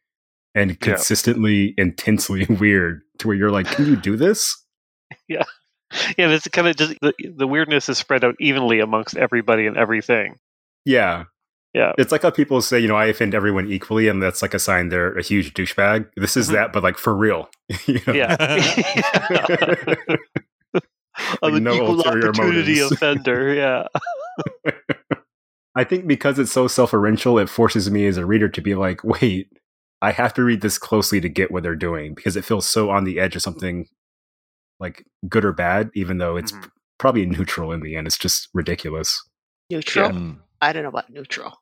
[0.55, 1.85] and consistently yeah.
[1.85, 4.57] intensely weird to where you're like, can you do this?
[5.29, 5.45] Yeah.
[6.17, 9.77] Yeah, it's kind of just the, the weirdness is spread out evenly amongst everybody and
[9.77, 10.37] everything.
[10.87, 11.25] Yeah.
[11.75, 11.93] Yeah.
[11.99, 14.59] It's like how people say, you know, I offend everyone equally, and that's like a
[14.59, 16.09] sign they're a huge douchebag.
[16.17, 16.55] This is mm-hmm.
[16.55, 17.51] that, but like for real.
[17.87, 18.01] you?
[18.07, 18.37] Yeah.
[21.43, 22.93] I'm an no equal opportunity motives.
[22.93, 23.53] offender.
[23.53, 23.87] Yeah.
[25.75, 29.03] I think because it's so self-referential, it forces me as a reader to be like,
[29.03, 29.49] wait,
[30.03, 32.91] I have to read this closely to get what they're doing because it feels so
[32.91, 33.87] on the edge of something
[34.81, 36.69] like good or bad, even though it's mm-hmm.
[36.99, 38.07] probably neutral in the end.
[38.07, 39.23] It's just ridiculous.
[39.71, 40.13] Neutral.
[40.13, 40.19] Yeah.
[40.19, 40.33] Hmm.
[40.61, 41.55] I don't know about neutral.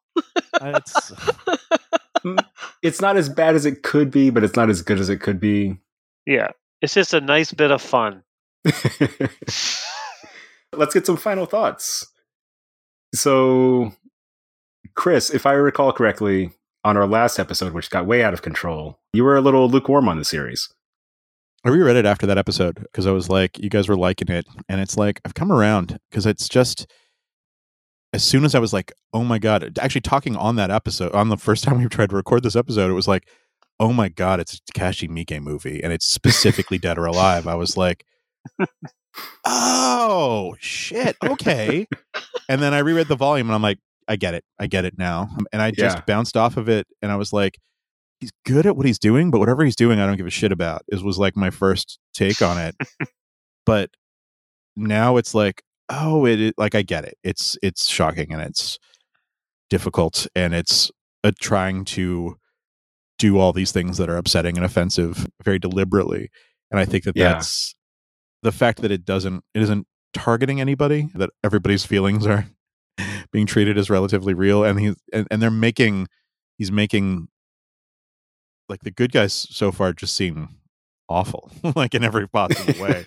[0.61, 1.13] it's,
[2.83, 5.19] it's not as bad as it could be, but it's not as good as it
[5.19, 5.77] could be.
[6.27, 6.49] Yeah,
[6.83, 8.25] it's just a nice bit of fun.
[8.65, 9.85] Let's
[10.95, 12.07] get some final thoughts.
[13.15, 13.93] So,
[14.95, 16.53] Chris, if I recall correctly,
[16.84, 20.09] on our last episode, which got way out of control, you were a little lukewarm
[20.09, 20.72] on the series.
[21.64, 24.47] I reread it after that episode because I was like, you guys were liking it.
[24.68, 26.91] And it's like, I've come around because it's just,
[28.14, 31.28] as soon as I was like, oh my God, actually talking on that episode, on
[31.28, 33.28] the first time we tried to record this episode, it was like,
[33.78, 35.82] oh my God, it's a Takashi Miike movie.
[35.82, 37.47] And it's specifically Dead or Alive.
[37.47, 38.05] I was like,
[39.45, 41.16] oh shit.
[41.22, 41.86] Okay.
[42.49, 43.78] and then I reread the volume and I'm like,
[44.11, 44.45] I get it.
[44.59, 45.29] I get it now.
[45.53, 46.03] And I just yeah.
[46.05, 47.59] bounced off of it and I was like,
[48.19, 50.51] he's good at what he's doing, but whatever he's doing, I don't give a shit
[50.51, 50.83] about.
[50.89, 52.75] Is was like my first take on it.
[53.67, 53.91] but
[54.75, 57.19] now it's like, oh, it, like I get it.
[57.23, 58.81] It's it's shocking and it's
[59.71, 60.91] difficult and it's
[61.23, 62.37] uh, trying to
[63.21, 66.31] do all these things that are upsetting and offensive very deliberately.
[66.73, 67.35] And I think that yeah.
[67.35, 67.77] that's
[68.43, 72.47] the fact that it doesn't it isn't targeting anybody that everybody's feelings are
[73.32, 76.07] being treated as relatively real and he's and, and they're making
[76.59, 77.28] he's making
[78.68, 80.48] like the good guys so far just seem
[81.09, 83.05] awful like in every possible way.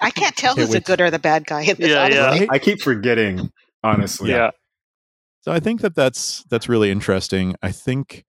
[0.00, 2.46] I can't tell who's the good or the bad guy in this yeah, yeah.
[2.50, 3.50] i keep forgetting
[3.82, 4.30] honestly.
[4.30, 4.50] Yeah.
[5.40, 7.54] So i think that that's that's really interesting.
[7.62, 8.24] I think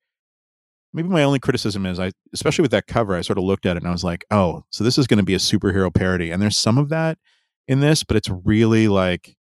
[0.96, 3.76] maybe my only criticism is I, especially with that cover, I sort of looked at
[3.76, 6.32] it and I was like, oh, so this is going to be a superhero parody,
[6.32, 7.20] and there's some of that
[7.68, 9.36] in this, but it's really like,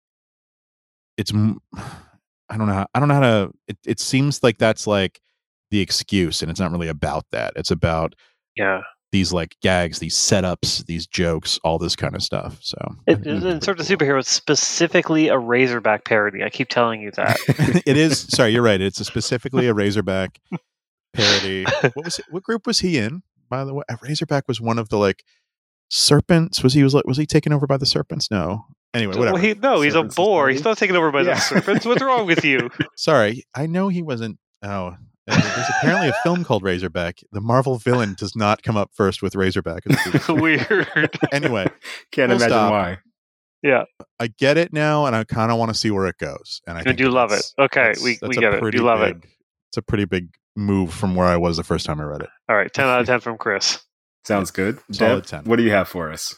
[1.17, 3.51] it's, I don't know, how, I don't know how to.
[3.67, 5.21] It, it seems like that's like
[5.71, 7.53] the excuse, and it's not really about that.
[7.55, 8.15] It's about
[8.55, 8.81] yeah
[9.13, 12.57] these like gags, these setups, these jokes, all this kind of stuff.
[12.61, 16.43] So, it, in sort of superhero, it's specifically a Razorback parody.
[16.43, 17.37] I keep telling you that
[17.85, 18.19] it is.
[18.19, 18.81] Sorry, you're right.
[18.81, 20.39] It's a specifically a Razorback
[21.13, 21.63] parody.
[21.93, 23.21] what was it, what group was he in?
[23.49, 25.23] By the way, Razorback was one of the like
[25.89, 26.63] serpents.
[26.63, 28.31] Was he was like was he taken over by the serpents?
[28.31, 28.65] No.
[28.93, 29.33] Anyway, whatever.
[29.33, 30.49] Well, he, no, he's a boar.
[30.49, 31.33] He's not taken over by yeah.
[31.33, 31.85] the serpents.
[31.85, 32.69] What's wrong with you?
[32.95, 34.37] Sorry, I know he wasn't.
[34.61, 34.95] Oh,
[35.27, 37.19] uh, there's apparently a film called Razorback.
[37.31, 39.83] The Marvel villain does not come up first with Razorback.
[40.29, 41.17] Weird.
[41.31, 41.67] anyway,
[42.11, 42.71] can't imagine stop.
[42.71, 42.97] why.
[43.63, 43.85] Yeah,
[44.19, 46.61] I get it now, and I kind of want to see where it goes.
[46.67, 47.45] And I do love it.
[47.57, 48.73] Okay, that's, we, that's we get it.
[48.73, 49.29] You love big, it.
[49.69, 52.29] It's a pretty big move from where I was the first time I read it.
[52.49, 53.83] All right, 10 out of 10 from Chris.
[54.25, 54.79] Sounds good.
[54.91, 55.45] Deb, 10.
[55.45, 56.35] what do you have for us?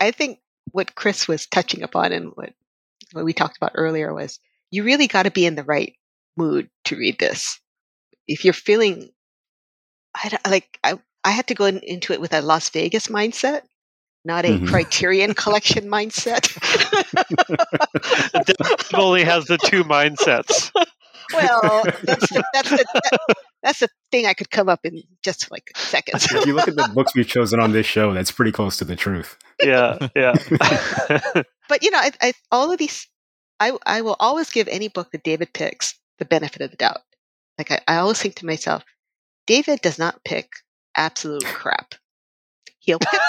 [0.00, 0.40] I think
[0.72, 2.52] what Chris was touching upon and what,
[3.12, 4.40] what we talked about earlier was
[4.70, 5.94] you really got to be in the right
[6.36, 7.60] mood to read this.
[8.26, 9.10] If you're feeling,
[10.14, 13.62] I like, I, I had to go in, into it with a Las Vegas mindset,
[14.24, 14.66] not a mm-hmm.
[14.66, 16.52] Criterion Collection mindset.
[18.48, 20.70] It only has the two mindsets
[21.34, 25.50] well, that's the, that's the, that, that's the thing I could come up in just
[25.50, 26.26] like seconds.
[26.30, 28.84] if you look at the books we've chosen on this show, that's pretty close to
[28.84, 29.36] the truth.
[29.62, 30.34] Yeah, yeah.
[31.68, 33.08] but you know, I, I, all of these,
[33.58, 37.00] I I will always give any book that David picks the benefit of the doubt.
[37.58, 38.84] Like I, I always think to myself,
[39.46, 40.50] David does not pick
[40.96, 41.94] absolute crap
[42.86, 43.20] he'll pick,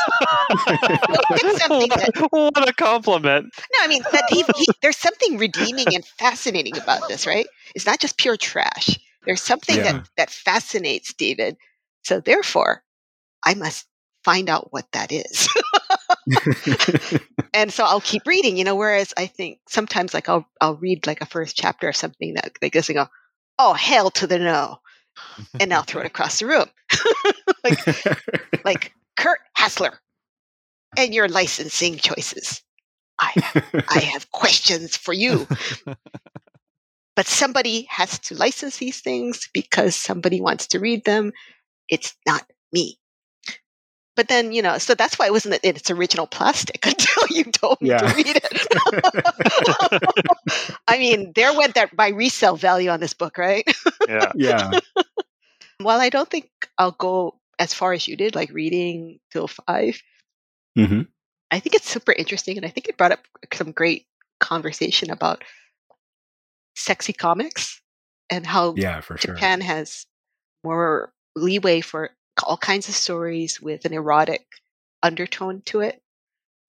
[0.49, 1.89] he'll pick something.
[1.89, 3.51] That, what a compliment!
[3.57, 7.47] No, I mean that he, he, there's something redeeming and fascinating about this, right?
[7.75, 8.97] It's not just pure trash.
[9.27, 9.91] There's something yeah.
[9.91, 11.57] that that fascinates David.
[12.03, 12.81] So therefore,
[13.45, 13.85] I must
[14.23, 15.49] find out what that is.
[17.53, 18.75] and so I'll keep reading, you know.
[18.75, 22.53] Whereas I think sometimes, like I'll I'll read like a first chapter of something that
[22.61, 23.07] like this and go,
[23.59, 24.79] "Oh hell to the no,"
[25.59, 26.67] and I'll throw it across the room,
[27.65, 29.99] like like Kurt Hassler
[30.97, 32.61] and your licensing choices.
[33.19, 35.47] I have, I have questions for you.
[37.17, 41.33] But somebody has to license these things because somebody wants to read them.
[41.89, 42.99] It's not me.
[44.15, 47.45] But then, you know, so that's why it wasn't in its original plastic until you
[47.45, 47.97] told me yeah.
[47.97, 48.43] to read it.
[50.87, 53.67] I mean, there went that my resale value on this book, right?
[54.07, 54.31] yeah.
[54.35, 54.79] Yeah.
[55.79, 60.01] While I don't think I'll go as far as you did, like reading till 5
[60.77, 61.01] mm-hmm.
[61.49, 64.05] I think it's super interesting, and I think it brought up some great
[64.39, 65.43] conversation about
[66.77, 67.81] sexy comics
[68.29, 69.67] and how yeah, for Japan sure.
[69.67, 70.05] has
[70.63, 72.11] more leeway for
[72.43, 74.45] all kinds of stories with an erotic
[75.01, 76.01] undertone to it.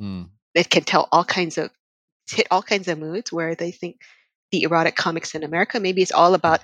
[0.01, 0.31] Mm.
[0.55, 1.71] It can tell all kinds of
[2.31, 3.97] hit all kinds of moods where they think
[4.51, 6.61] the erotic comics in America maybe it's all about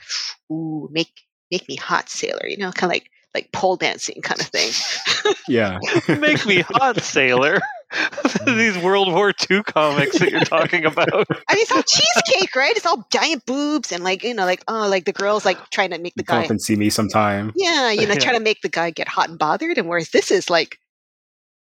[0.51, 1.11] ooh make
[1.51, 4.71] make me hot sailor you know kind of like like pole dancing kind of thing.
[5.49, 5.79] yeah.
[6.09, 7.59] Make me hot, sailor.
[8.47, 11.09] these World War II comics that you're talking about.
[11.13, 12.77] I mean, it's all cheesecake, right?
[12.77, 15.91] It's all giant boobs and like you know, like oh, like the girls like trying
[15.91, 17.53] to make the Come guy up and see me sometime.
[17.57, 18.21] Yeah, you know, Yeah.
[18.21, 20.79] trying to make the guy get hot and bothered, and whereas this is like,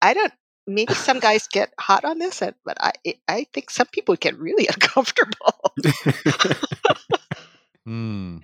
[0.02, 0.34] I don't.
[0.66, 2.94] Maybe some guys get hot on this, but I
[3.28, 5.74] I think some people get really uncomfortable.
[7.86, 8.38] Hmm.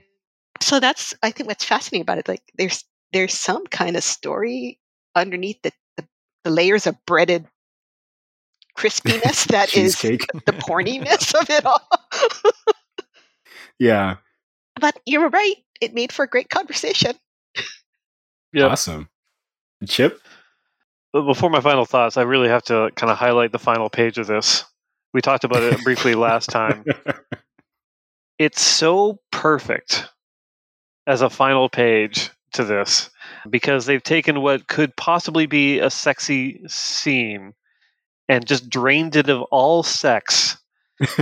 [0.61, 2.27] so that's I think what's fascinating about it.
[2.27, 4.79] Like there's there's some kind of story
[5.15, 6.05] underneath the the,
[6.43, 7.45] the layers of breaded
[8.79, 11.87] crispiness that is the porniness of it all.
[13.77, 14.17] Yeah.
[14.79, 17.13] but you're right; it made for a great conversation.
[18.53, 18.71] Yep.
[18.71, 19.09] Awesome.
[19.87, 20.21] Chip?
[21.13, 24.17] But before my final thoughts, I really have to kind of highlight the final page
[24.17, 24.65] of this.
[25.13, 26.85] We talked about it briefly last time.
[28.39, 30.07] It's so perfect
[31.05, 33.09] as a final page to this
[33.49, 37.53] because they've taken what could possibly be a sexy scene
[38.29, 40.57] and just drained it of all sex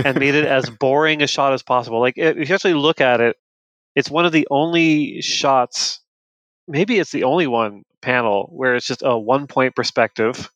[0.04, 2.00] and made it as boring a shot as possible.
[2.00, 3.36] Like if you actually look at it,
[3.96, 6.00] it's one of the only shots,
[6.68, 10.50] maybe it's the only one panel where it's just a one point perspective,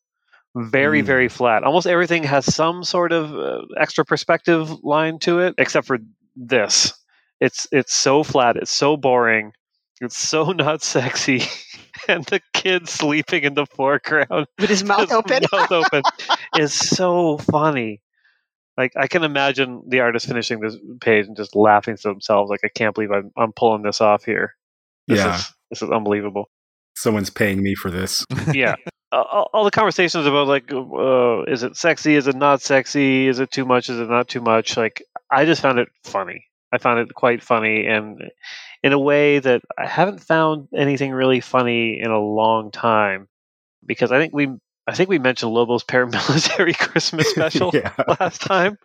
[0.57, 1.07] very Mm.
[1.07, 1.65] very flat.
[1.65, 5.99] Almost everything has some sort of uh, extra perspective line to it, except for
[6.37, 6.95] this.
[7.41, 8.57] It's it's so flat.
[8.57, 9.53] It's so boring.
[10.03, 11.43] It's so not sexy.
[12.09, 15.43] And the kid sleeping in the foreground With his mouth his open.
[15.53, 16.03] mouth open
[16.59, 18.01] is so funny.
[18.77, 22.51] Like I can imagine the artist finishing this page and just laughing to themselves.
[22.51, 24.57] Like I can't believe I'm, I'm pulling this off here.
[25.07, 25.37] This Yeah.
[25.37, 26.51] is this is unbelievable.
[26.97, 28.25] Someone's paying me for this.
[28.53, 28.75] Yeah,
[29.13, 32.17] Uh, all, all the conversations about like, uh, is it sexy?
[32.17, 33.29] Is it not sexy?
[33.29, 33.89] Is it too much?
[33.91, 34.77] Is it not too much?
[34.77, 36.47] Like I just found it funny.
[36.73, 38.19] I found it quite funny, and
[38.83, 43.29] in a way that I haven't found anything really funny in a long time.
[43.85, 44.49] Because I think we,
[44.87, 47.93] I think we mentioned Lobo's paramilitary Christmas special yeah.
[48.21, 48.79] last time.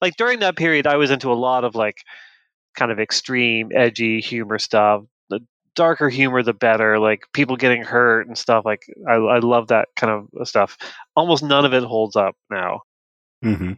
[0.00, 1.98] Like during that period, I was into a lot of like
[2.76, 5.04] kind of extreme, edgy humor stuff.
[5.30, 5.40] The
[5.74, 6.98] darker humor, the better.
[6.98, 8.64] Like people getting hurt and stuff.
[8.64, 10.76] Like I, I love that kind of stuff.
[11.16, 12.82] Almost none of it holds up now,
[13.42, 13.72] hmm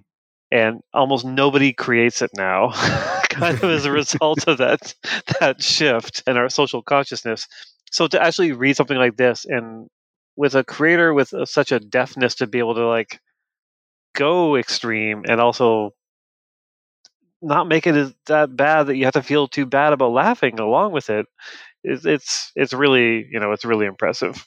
[0.51, 2.70] and almost nobody creates it now.
[3.30, 4.94] kind of as a result of that
[5.40, 7.47] that shift in our social consciousness.
[7.90, 9.88] So to actually read something like this and
[10.36, 13.20] with a creator with uh, such a deftness to be able to like
[14.14, 15.92] go extreme and also
[17.42, 20.92] not make it that bad that you have to feel too bad about laughing along
[20.92, 21.26] with it
[21.84, 24.47] it's it's, it's really you know it's really impressive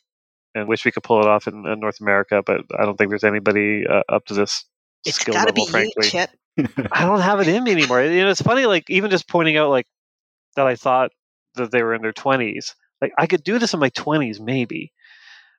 [0.55, 3.09] and wish we could pull it off in, in north america but i don't think
[3.09, 4.65] there's anybody uh, up to this
[5.05, 6.29] It's skill got to level be frankly you, Chip.
[6.91, 8.01] I don't have it in me anymore.
[8.03, 9.87] You know, it's funny, like even just pointing out like
[10.55, 11.11] that I thought
[11.55, 12.75] that they were in their twenties.
[13.01, 14.91] Like I could do this in my twenties, maybe.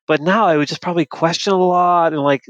[0.06, 2.42] But now I would just probably question a lot and like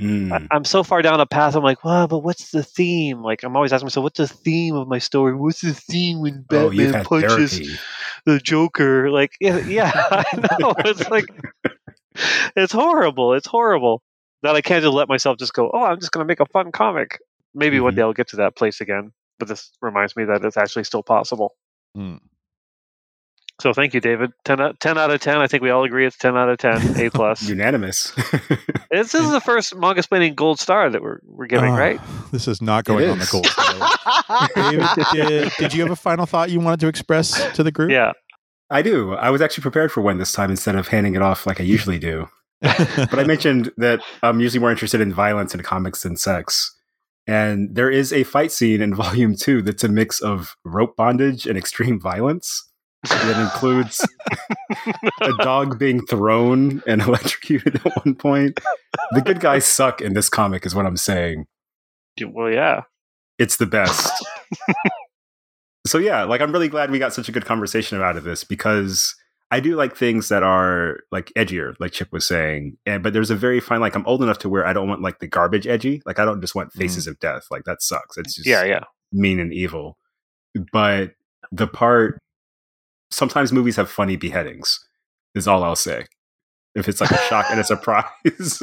[0.00, 0.32] Mm.
[0.32, 1.56] I, I'm so far down a path.
[1.56, 3.20] I'm like, well, but what's the theme?
[3.20, 5.34] Like I'm always asking myself, what's the theme of my story?
[5.34, 7.78] What's the theme when oh, you've Batman had punches therapy.
[8.24, 9.10] the Joker?
[9.10, 10.74] Like, yeah, yeah, I know.
[10.84, 11.26] It's like
[12.56, 13.34] it's horrible.
[13.34, 14.02] It's horrible
[14.42, 15.70] that I can't just let myself just go.
[15.72, 17.18] Oh, I'm just going to make a fun comic.
[17.54, 17.96] Maybe one Mhm.
[17.96, 19.12] day I'll get to that place again.
[19.38, 21.54] But this reminds me that it's actually still possible.
[21.94, 22.16] Hmm.
[23.60, 24.30] So thank you, David.
[24.44, 25.38] 10 out, 10 out of 10.
[25.38, 27.00] I think we all agree it's 10 out of 10.
[27.00, 27.48] A plus.
[27.48, 28.12] Unanimous.
[28.92, 32.00] this is the first Mangasplaining gold star that we're, we're giving, Oh, right?
[32.30, 33.46] This is not going on the gold.
[33.46, 34.48] star.
[34.54, 37.90] David, did, did you have a final thought you wanted to express to the group?
[37.90, 38.12] Yeah.
[38.70, 39.14] I do.
[39.14, 41.64] I was actually prepared for one this time instead of handing it off like I
[41.64, 42.28] usually do.
[42.60, 46.74] But I mentioned that I'm usually more interested in violence in comics than sex.
[47.26, 51.46] And there is a fight scene in volume two that's a mix of rope bondage
[51.46, 52.64] and extreme violence.
[53.08, 54.04] That includes
[55.20, 58.58] a dog being thrown and electrocuted at one point.
[59.12, 61.46] The good guys suck in this comic, is what I'm saying.
[62.20, 62.82] Well, yeah.
[63.38, 64.12] It's the best.
[65.86, 68.42] so yeah, like I'm really glad we got such a good conversation out of this
[68.42, 69.14] because
[69.50, 72.76] I do like things that are like edgier, like Chip was saying.
[72.84, 75.00] And but there's a very fine like I'm old enough to where I don't want
[75.00, 76.02] like the garbage edgy.
[76.04, 76.80] Like I don't just want mm-hmm.
[76.80, 77.46] faces of death.
[77.50, 78.18] Like that sucks.
[78.18, 78.84] It's just Yeah, yeah.
[79.12, 79.96] mean and evil.
[80.72, 81.12] But
[81.50, 82.18] the part
[83.10, 84.84] sometimes movies have funny beheadings,
[85.34, 86.06] is all I'll say.
[86.74, 88.04] If it's like a shock and a surprise.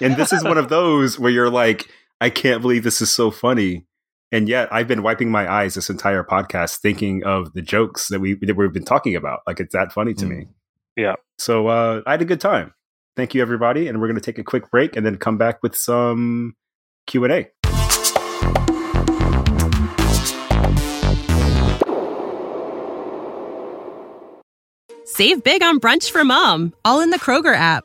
[0.00, 1.88] and this is one of those where you're like,
[2.20, 3.86] I can't believe this is so funny.
[4.34, 8.18] And yet I've been wiping my eyes this entire podcast thinking of the jokes that
[8.18, 9.42] we that we've been talking about.
[9.46, 10.28] Like it's that funny to Mm.
[10.28, 10.46] me.
[10.96, 11.14] Yeah.
[11.38, 12.74] So uh, I had a good time.
[13.16, 15.62] Thank you everybody, and we're going to take a quick break and then come back
[15.62, 16.56] with some
[17.06, 17.46] Q and A.
[25.04, 27.84] Save big on brunch for mom, all in the Kroger app.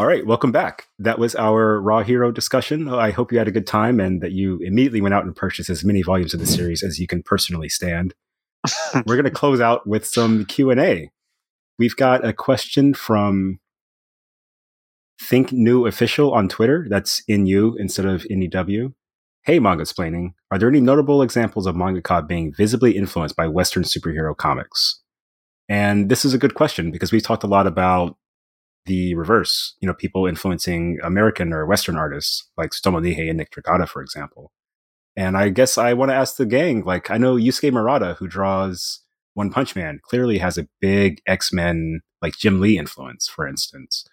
[0.00, 0.86] All right, welcome back.
[1.00, 2.88] That was our Raw Hero discussion.
[2.88, 5.68] I hope you had a good time and that you immediately went out and purchased
[5.70, 8.14] as many volumes of the series as you can personally stand.
[8.94, 11.10] We're going to close out with some Q&A.
[11.80, 13.58] We've got a question from
[15.20, 16.86] Think New Official on Twitter.
[16.88, 18.94] That's in you instead of NEW.
[19.42, 20.34] Hey, Mangasplaining.
[20.52, 25.02] Are there any notable examples of mangaka being visibly influenced by Western superhero comics?
[25.68, 28.16] And this is a good question because we've talked a lot about
[28.88, 33.52] the reverse, you know, people influencing American or Western artists like Tsutomu Nihei and Nick
[33.52, 34.50] Dragotta, for example.
[35.16, 38.26] And I guess I want to ask the gang, like, I know Yusuke Murata, who
[38.26, 39.00] draws
[39.34, 44.04] One Punch Man, clearly has a big X Men, like Jim Lee influence, for instance.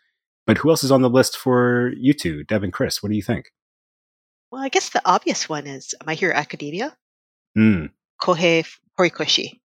[0.46, 3.02] But who else is on the list for you two, Deb and Chris?
[3.02, 3.52] What do you think?
[4.52, 6.96] Well, I guess the obvious one is My Hero Academia.
[7.58, 7.90] Mm.
[8.22, 8.66] Kohei
[8.98, 9.60] Horikoshi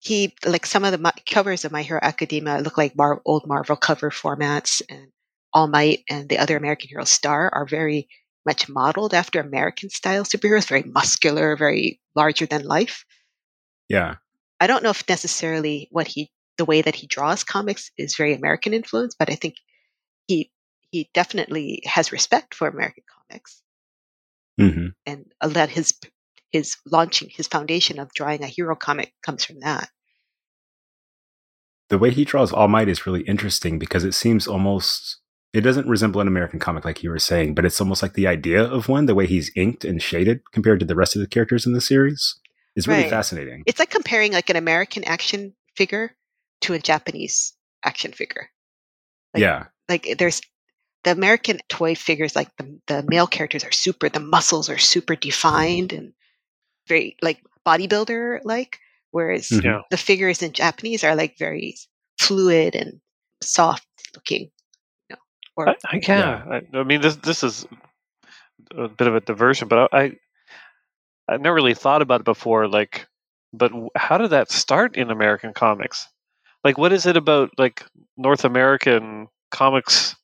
[0.00, 3.76] he like some of the covers of My Hero Academia look like Mar- old Marvel
[3.76, 5.08] cover formats, and
[5.52, 8.08] All Might and the other American Hero Star are very
[8.46, 13.04] much modeled after American style superheroes, very muscular, very larger than life.
[13.88, 14.16] Yeah,
[14.60, 18.34] I don't know if necessarily what he the way that he draws comics is very
[18.34, 19.56] American influence, but I think
[20.26, 20.50] he
[20.90, 23.62] he definitely has respect for American comics,
[24.60, 24.88] mm-hmm.
[25.06, 25.92] and let his
[26.50, 29.90] his launching his foundation of drawing a hero comic comes from that.
[31.88, 35.20] The way he draws All Might is really interesting because it seems almost
[35.54, 38.26] it doesn't resemble an American comic like you were saying, but it's almost like the
[38.26, 41.28] idea of one, the way he's inked and shaded compared to the rest of the
[41.28, 42.38] characters in the series
[42.76, 43.10] is really right.
[43.10, 43.62] fascinating.
[43.66, 46.14] It's like comparing like an American action figure
[46.62, 48.50] to a Japanese action figure.
[49.32, 49.64] Like, yeah.
[49.88, 50.42] Like there's
[51.04, 55.16] the American toy figures, like the, the male characters are super, the muscles are super
[55.16, 56.12] defined and
[56.88, 58.78] very like bodybuilder like,
[59.10, 59.80] whereas mm-hmm.
[59.90, 61.76] the figures in Japanese are like very
[62.18, 63.00] fluid and
[63.42, 64.50] soft looking.
[65.08, 65.22] You know,
[65.56, 67.66] or, I, I, yeah, I, I, mean this this is
[68.76, 70.12] a bit of a diversion, but I
[71.28, 72.68] I never really thought about it before.
[72.68, 73.06] Like,
[73.52, 76.08] but how did that start in American comics?
[76.64, 77.84] Like, what is it about like
[78.16, 80.16] North American comics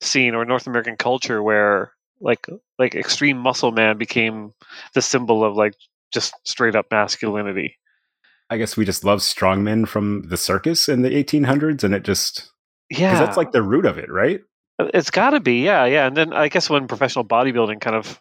[0.00, 2.46] scene or North American culture where like
[2.78, 4.52] like extreme muscle man became
[4.94, 5.74] the symbol of like
[6.12, 7.76] just straight up masculinity.
[8.50, 12.50] I guess we just love strongmen from the circus in the 1800s, and it just
[12.90, 14.40] yeah, that's like the root of it, right?
[14.78, 16.06] Uh, it's got to be, yeah, yeah.
[16.06, 18.20] And then I guess when professional bodybuilding kind of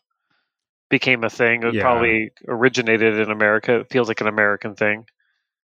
[0.89, 1.81] became a thing, it yeah.
[1.81, 3.79] probably originated in America.
[3.79, 5.05] It feels like an American thing.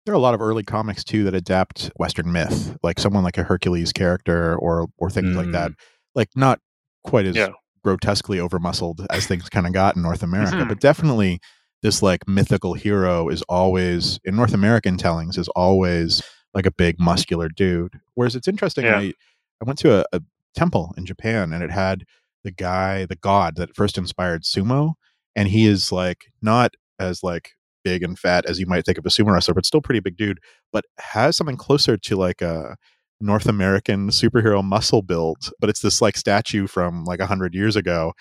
[0.05, 3.39] There are a lot of early comics too that adapt Western myth, like someone like
[3.39, 5.37] a Hercules character or or things mm.
[5.37, 5.73] like that.
[5.73, 5.77] Mm.
[6.15, 6.61] Like not
[7.05, 7.49] quite as yeah.
[7.85, 10.69] grotesquely over muscled as things kind of got in North America, mm-hmm.
[10.69, 11.41] but definitely
[11.83, 16.23] this like mythical hero is always in North American tellings is always
[16.55, 18.01] like a big muscular dude.
[18.15, 18.85] Whereas it's interesting.
[18.85, 18.99] Yeah.
[18.99, 19.13] I,
[19.61, 20.23] I went to a, a
[20.55, 22.05] temple in Japan and it had
[22.45, 24.95] the guy, the god that first inspired sumo,
[25.37, 27.53] and he is like not as like
[27.83, 30.17] big and fat as you might think of a sumo wrestler, but still pretty big
[30.17, 30.41] dude,
[30.73, 32.77] but has something closer to like a
[33.21, 35.51] North American superhero muscle build.
[35.61, 38.13] But it's this like statue from like a hundred years ago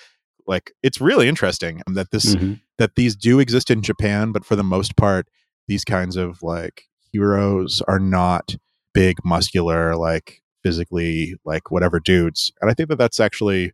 [0.49, 2.53] like it's really interesting that this mm-hmm.
[2.79, 5.27] That these do exist in Japan, but for the most part,
[5.67, 8.55] these kinds of like heroes are not
[8.93, 12.51] big, muscular, like physically like whatever dudes.
[12.61, 13.73] And I think that that's actually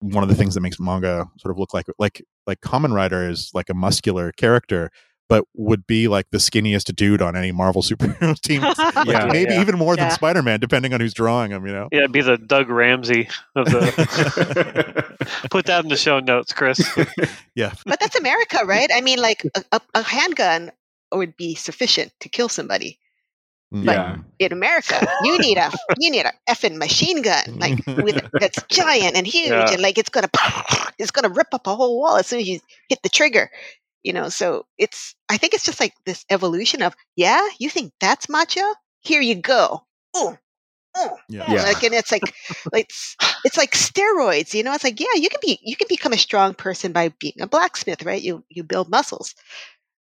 [0.00, 3.30] one of the things that makes manga sort of look like like like Kamen Rider
[3.30, 4.90] is like a muscular character,
[5.32, 8.60] but would be like the skinniest dude on any Marvel superhero team.
[9.06, 9.62] like yeah, maybe yeah.
[9.62, 10.04] even more yeah.
[10.04, 11.66] than Spider Man, depending on who's drawing him.
[11.66, 11.88] You know?
[11.90, 15.16] Yeah, it'd be the Doug Ramsey of the.
[15.50, 16.86] Put that in the show notes, Chris.
[17.54, 18.90] yeah, but that's America, right?
[18.94, 20.70] I mean, like a, a, a handgun
[21.12, 22.98] would be sufficient to kill somebody.
[23.72, 23.86] Mm.
[23.86, 24.16] But yeah.
[24.38, 29.16] in America, you need a you need a effing machine gun like with that's giant
[29.16, 29.72] and huge yeah.
[29.72, 30.28] and like it's gonna
[30.98, 32.60] it's gonna rip up a whole wall as soon as you
[32.90, 33.50] hit the trigger
[34.02, 37.92] you know so it's i think it's just like this evolution of yeah you think
[38.00, 38.62] that's macho
[39.00, 39.84] here you go
[40.16, 40.36] Ooh,
[40.98, 41.50] ooh, yeah.
[41.52, 41.62] yeah.
[41.62, 42.34] like and it's like
[42.72, 45.86] like it's, it's like steroids you know it's like yeah you can be you can
[45.88, 49.34] become a strong person by being a blacksmith right you you build muscles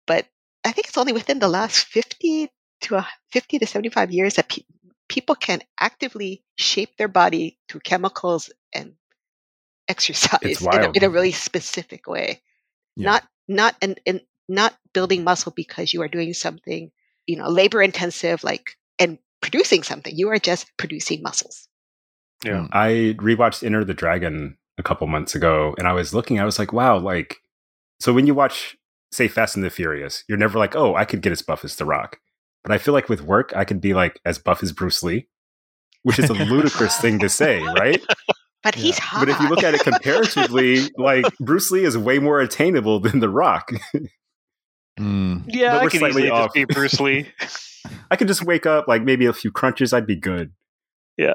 [0.07, 0.25] but
[0.63, 2.49] i think it's only within the last 50
[2.81, 4.63] to a 50 to 75 years that pe-
[5.07, 8.93] people can actively shape their body through chemicals and
[9.87, 12.41] exercise in a, in a, really specific way.
[12.95, 13.11] Yeah.
[13.11, 16.91] Not not and, and not building muscle because you are doing something,
[17.25, 20.15] you know, labor intensive like and producing something.
[20.15, 21.67] You are just producing muscles.
[22.43, 22.61] Yeah.
[22.61, 22.67] Hmm.
[22.71, 26.59] I rewatched Enter the Dragon a couple months ago and I was looking, I was
[26.59, 27.37] like, wow, like
[27.99, 28.75] so when you watch
[29.11, 31.75] say Fast and the Furious, you're never like, oh, I could get as buff as
[31.75, 32.19] The Rock.
[32.63, 35.27] But I feel like with work, I could be like as buff as Bruce Lee,
[36.03, 38.03] which is a ludicrous thing to say, right?
[38.65, 39.19] But he's hot.
[39.19, 43.19] But if you look at it comparatively, like Bruce Lee is way more attainable than
[43.19, 43.71] The Rock.
[44.99, 45.43] mm.
[45.47, 46.47] Yeah, I could easily off.
[46.47, 47.27] just be Bruce Lee.
[48.11, 50.51] I could just wake up, like maybe a few crunches, I'd be good.
[51.15, 51.33] Yeah.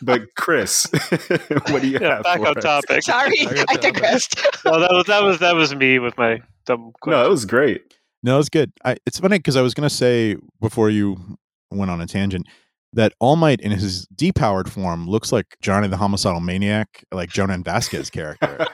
[0.00, 2.22] but Chris, what do you yeah, have?
[2.22, 2.62] Back on us?
[2.62, 3.02] topic.
[3.02, 3.34] Sorry,
[3.68, 4.36] I digressed.
[4.64, 6.92] no, that was that was that was me with my dumb.
[7.00, 7.20] Question.
[7.20, 7.82] No, it was great.
[8.22, 8.72] No, it's good.
[8.84, 11.18] I, it's funny because I was going to say before you
[11.70, 12.46] went on a tangent
[12.94, 17.64] that All Might in his depowered form looks like Johnny the homicidal maniac, like Jhonen
[17.64, 18.66] Vasquez character.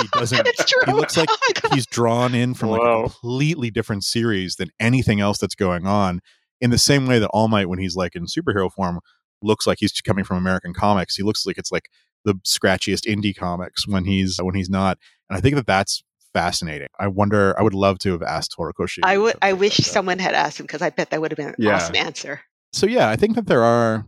[0.00, 0.46] he doesn't.
[0.46, 0.82] It's true.
[0.86, 1.28] He looks like
[1.64, 5.86] oh he's drawn in from like a completely different series than anything else that's going
[5.86, 6.20] on.
[6.60, 9.00] In the same way that All Might, when he's like in superhero form,
[9.42, 11.16] looks like he's coming from American comics.
[11.16, 11.90] He looks like it's like
[12.24, 14.98] the scratchiest indie comics when he's when he's not.
[15.28, 16.02] And I think that that's
[16.32, 16.88] fascinating.
[17.00, 17.58] I wonder.
[17.58, 19.00] I would love to have asked Horikoshi.
[19.02, 19.36] I would.
[19.42, 21.54] I wish like someone had asked him because I bet that would have been an
[21.58, 21.76] yeah.
[21.76, 22.40] awesome answer.
[22.72, 24.06] So yeah, I think that there are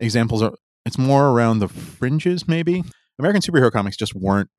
[0.00, 0.42] examples.
[0.42, 2.84] Of, it's more around the fringes, maybe.
[3.18, 4.50] American superhero comics just weren't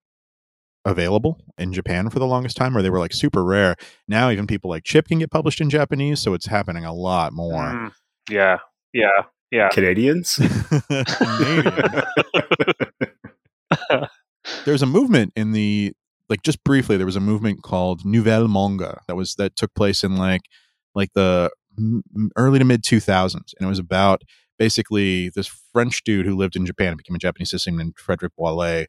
[0.86, 3.76] available in Japan for the longest time, or they were like super rare.
[4.08, 7.34] Now even people like Chip can get published in Japanese, so it's happening a lot
[7.34, 7.64] more.
[7.64, 7.92] Mm,
[8.30, 8.58] yeah,
[8.94, 9.70] yeah, yeah.
[9.70, 10.36] Canadians.
[10.90, 12.06] Canadians.
[14.64, 15.94] There's a movement in the
[16.30, 20.04] like just briefly there was a movement called nouvelle manga that was that took place
[20.04, 20.42] in like
[20.94, 21.52] like the
[22.36, 24.22] early to mid 2000s and it was about
[24.58, 28.36] basically this french dude who lived in japan and became a japanese citizen named frederic
[28.36, 28.88] boilet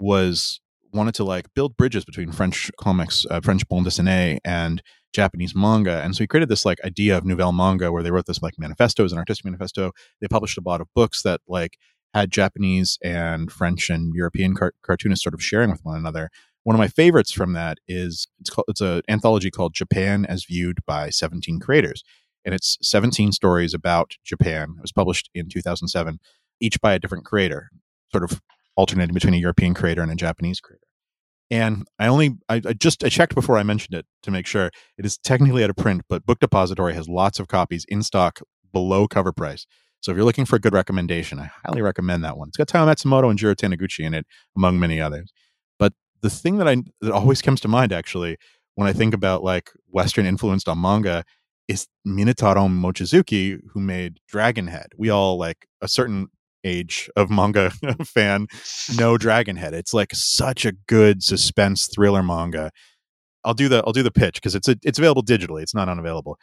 [0.00, 0.60] was
[0.92, 6.02] wanted to like build bridges between french comics uh, french bande dessinée and japanese manga
[6.02, 8.54] and so he created this like idea of nouvelle manga where they wrote this like
[8.58, 11.78] manifestos an artistic manifesto they published a lot of books that like
[12.14, 16.30] had japanese and french and european car- cartoonists sort of sharing with one another
[16.68, 20.44] one of my favorites from that is it's called it's an anthology called Japan as
[20.44, 22.04] viewed by 17 creators.
[22.44, 24.74] And it's 17 stories about Japan.
[24.78, 26.18] It was published in 2007,
[26.60, 27.70] each by a different creator,
[28.10, 28.40] sort of
[28.76, 30.80] alternating between a European creator and a Japanese creator.
[31.50, 34.70] And I only I, I, just I checked before I mentioned it to make sure
[34.98, 38.40] it is technically out of print, but Book Depository has lots of copies in stock
[38.72, 39.66] below cover price.
[40.00, 42.48] So if you're looking for a good recommendation, I highly recommend that one.
[42.48, 44.26] It's got Taiyo Matsumoto and Jiro Taniguchi in it,
[44.56, 45.32] among many others
[45.78, 48.36] But the thing that I that always comes to mind actually
[48.74, 51.24] when I think about like Western influenced on manga
[51.68, 54.86] is Minetaro Mochizuki, who made Dragonhead.
[54.96, 56.28] We all like a certain
[56.64, 57.70] age of manga
[58.04, 58.46] fan
[58.96, 59.72] know Dragonhead.
[59.72, 62.70] It's like such a good suspense thriller manga.
[63.44, 65.62] I'll do the I'll do the pitch because it's a, it's available digitally.
[65.62, 66.38] It's not unavailable.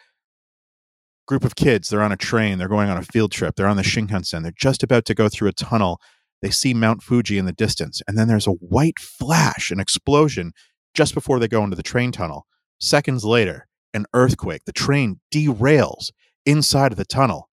[1.28, 3.78] Group of kids, they're on a train, they're going on a field trip, they're on
[3.78, 6.00] the Shinkansen, they're just about to go through a tunnel
[6.46, 10.52] they see Mount Fuji in the distance, and then there's a white flash, an explosion
[10.94, 12.46] just before they go into the train tunnel.
[12.80, 14.66] Seconds later, an earthquake.
[14.66, 16.12] The train derails
[16.46, 17.50] inside of the tunnel.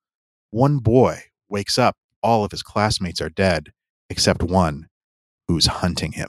[0.51, 1.97] One boy wakes up.
[2.23, 3.73] All of his classmates are dead,
[4.11, 4.89] except one
[5.49, 6.29] who's hunting him.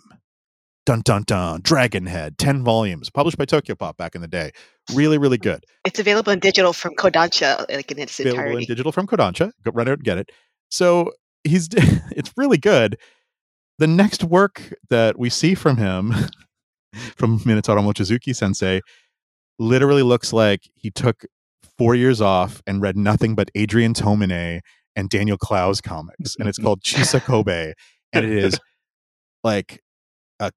[0.86, 1.62] Dun dun dun.
[1.62, 4.52] Dragonhead, 10 volumes, published by Tokyopop back in the day.
[4.94, 5.64] Really, really good.
[5.86, 8.64] It's available in digital from Kodansha, like in its available entirety.
[8.64, 9.52] in digital from Kodansha.
[9.64, 10.32] Go run out and get it.
[10.70, 11.12] So
[11.44, 12.98] he's it's really good.
[13.80, 16.14] The next work that we see from him,
[17.16, 18.82] from Minetaro Mochizuki Sensei,
[19.60, 21.26] literally looks like he took
[21.78, 24.60] four years off and read nothing but Adrian Tomine
[24.96, 27.74] and Daniel Clowes comics, and it's called Chisa Kobe,
[28.12, 28.60] and it is
[29.44, 29.82] like
[30.40, 30.52] a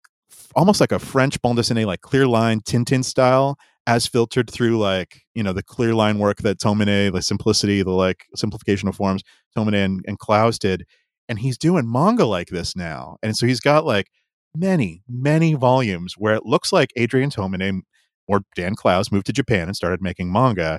[0.55, 5.22] almost like a French bande dessinée, like clear line Tintin style, as filtered through like
[5.34, 9.22] you know the clear line work that Tomine, the simplicity, the like simplification of forms
[9.57, 10.84] Tomine and, and Clowes did,
[11.28, 14.09] and he's doing manga like this now, and so he's got like
[14.55, 17.82] many many volumes where it looks like Adrian Tomine
[18.29, 20.79] or Dan Clowes moved to Japan and started making manga,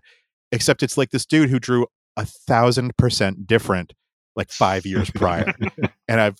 [0.51, 3.93] except it's like this dude who drew a thousand percent different
[4.35, 5.53] like five years prior,
[6.07, 6.37] and I've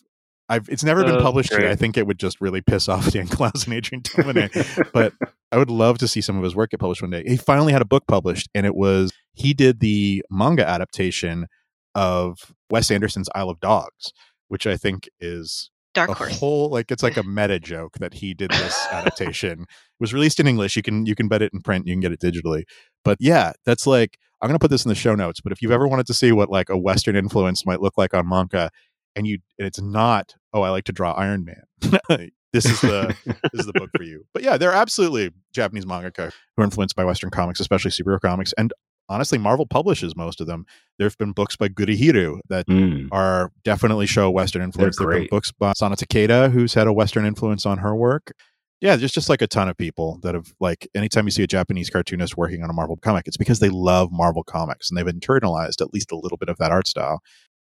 [0.50, 1.66] I've it's never been published yet.
[1.66, 4.92] I think it would just really piss off Dan Clowes and Adrian Tomine.
[4.94, 5.14] but
[5.52, 7.24] I would love to see some of his work get published one day.
[7.26, 11.48] He finally had a book published, and it was he did the manga adaptation
[11.96, 14.14] of Wes Anderson's Isle of Dogs,
[14.48, 18.34] which I think is Dark a whole like it's like a meta joke that he
[18.34, 19.62] did this adaptation.
[19.62, 19.68] It
[20.00, 20.76] was released in English.
[20.76, 21.88] You can you can bet it in print.
[21.88, 22.64] You can get it digitally.
[23.04, 25.42] But yeah, that's like I'm gonna put this in the show notes.
[25.42, 28.14] But if you've ever wanted to see what like a Western influence might look like
[28.14, 28.70] on manga,
[29.16, 31.64] and you and it's not oh I like to draw Iron Man.
[32.54, 34.26] this is the this is the book for you.
[34.34, 38.22] But yeah, there are absolutely Japanese mangaka who are influenced by Western comics, especially superhero
[38.22, 38.72] comics, and
[39.10, 40.66] honestly, Marvel publishes most of them.
[40.98, 43.08] There have been books by Gurihiru that mm.
[43.12, 44.98] are definitely show Western influence.
[44.98, 48.34] There have been books by Sana Takeda, who's had a Western influence on her work.
[48.80, 51.48] Yeah, there's just like a ton of people that have like anytime you see a
[51.48, 55.14] Japanese cartoonist working on a Marvel comic, it's because they love Marvel comics and they've
[55.14, 57.22] internalized at least a little bit of that art style.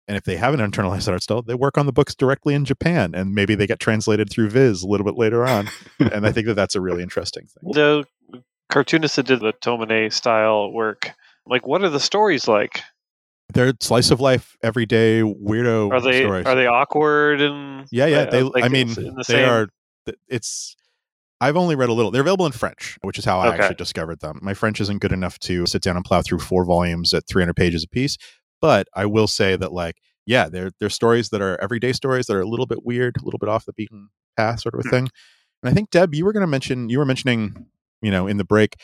[0.08, 2.64] And if they haven't internalized that art style, they work on the books directly in
[2.64, 5.68] Japan, and maybe they get translated through Viz a little bit later on.
[5.98, 7.72] and I think that that's a really interesting thing.
[7.72, 8.04] The
[8.70, 11.10] cartoonists that did the Tomine style work,
[11.46, 12.82] like, what are the stories like?
[13.52, 16.46] They're slice of life, everyday weirdo are they, stories.
[16.46, 17.86] Are they awkward and?
[17.92, 18.24] Yeah, yeah.
[18.24, 19.48] They, like I mean, the they same...
[19.48, 19.68] are.
[20.28, 20.76] It's
[21.40, 22.10] I've only read a little.
[22.10, 23.58] They're available in French, which is how I okay.
[23.58, 24.38] actually discovered them.
[24.42, 27.54] My French isn't good enough to sit down and plow through four volumes at 300
[27.54, 28.16] pages a piece,
[28.62, 32.36] but I will say that like yeah, they're they're stories that are everyday stories that
[32.36, 34.82] are a little bit weird, a little bit off the beaten path sort of a
[34.84, 34.90] hmm.
[34.90, 35.08] thing.
[35.62, 37.66] And I think Deb, you were going to mention you were mentioning,
[38.04, 38.76] you know, in the break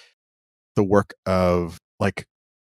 [0.77, 2.27] the work of like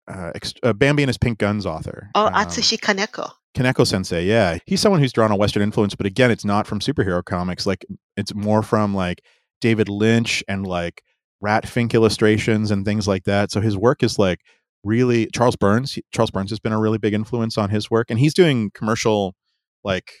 [0.08, 0.30] uh,
[0.62, 2.10] uh, Bambi and his Pink Guns author.
[2.14, 3.32] Oh, um, Atsushi Kaneko.
[3.56, 6.78] Kaneko Sensei, yeah, he's someone who's drawn a Western influence, but again, it's not from
[6.78, 7.66] superhero comics.
[7.66, 7.84] Like
[8.16, 9.22] it's more from like
[9.60, 11.02] David Lynch and like
[11.40, 13.50] Rat Fink illustrations and things like that.
[13.50, 14.40] So his work is like
[14.84, 15.98] really Charles Burns.
[16.12, 19.34] Charles Burns has been a really big influence on his work, and he's doing commercial,
[19.82, 20.12] like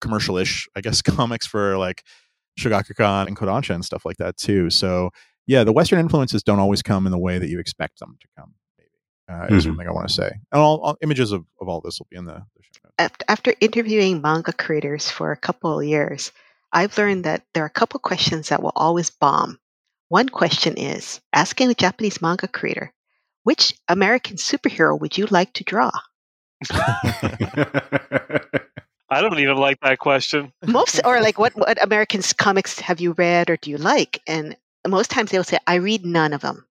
[0.00, 2.04] commercial-ish, I guess, comics for like
[2.58, 4.70] Shogakukan and Kodansha and stuff like that too.
[4.70, 5.10] So
[5.46, 8.28] yeah, the Western influences don't always come in the way that you expect them to
[8.38, 8.54] come.
[8.78, 8.90] Maybe
[9.28, 9.56] uh, mm-hmm.
[9.56, 10.30] is something I want to say.
[10.52, 13.24] And all, all, images of, of all this will be in the, the show notes.
[13.28, 16.32] After interviewing manga creators for a couple of years,
[16.72, 19.58] I've learned that there are a couple questions that will always bomb.
[20.08, 22.92] One question is asking a Japanese manga creator,
[23.44, 25.90] which American superhero would you like to draw?
[29.12, 30.52] I don't even like that question.
[30.66, 34.20] Most, or like, what, what American comics have you read or do you like?
[34.26, 34.56] And
[34.86, 36.66] most times they'll say, I read none of them.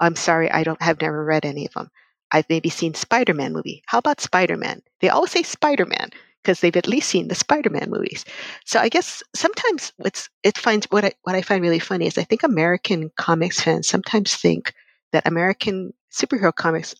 [0.00, 1.90] I'm sorry, I don't have never read any of them.
[2.30, 3.82] I've maybe seen Spider Man movie.
[3.86, 4.82] How about Spider Man?
[5.00, 6.10] They always say Spider Man
[6.42, 8.24] because they've at least seen the Spider-Man movies.
[8.64, 12.18] So I guess sometimes what's it finds what I what I find really funny is
[12.18, 14.74] I think American comics fans sometimes think
[15.12, 16.94] that American superhero comics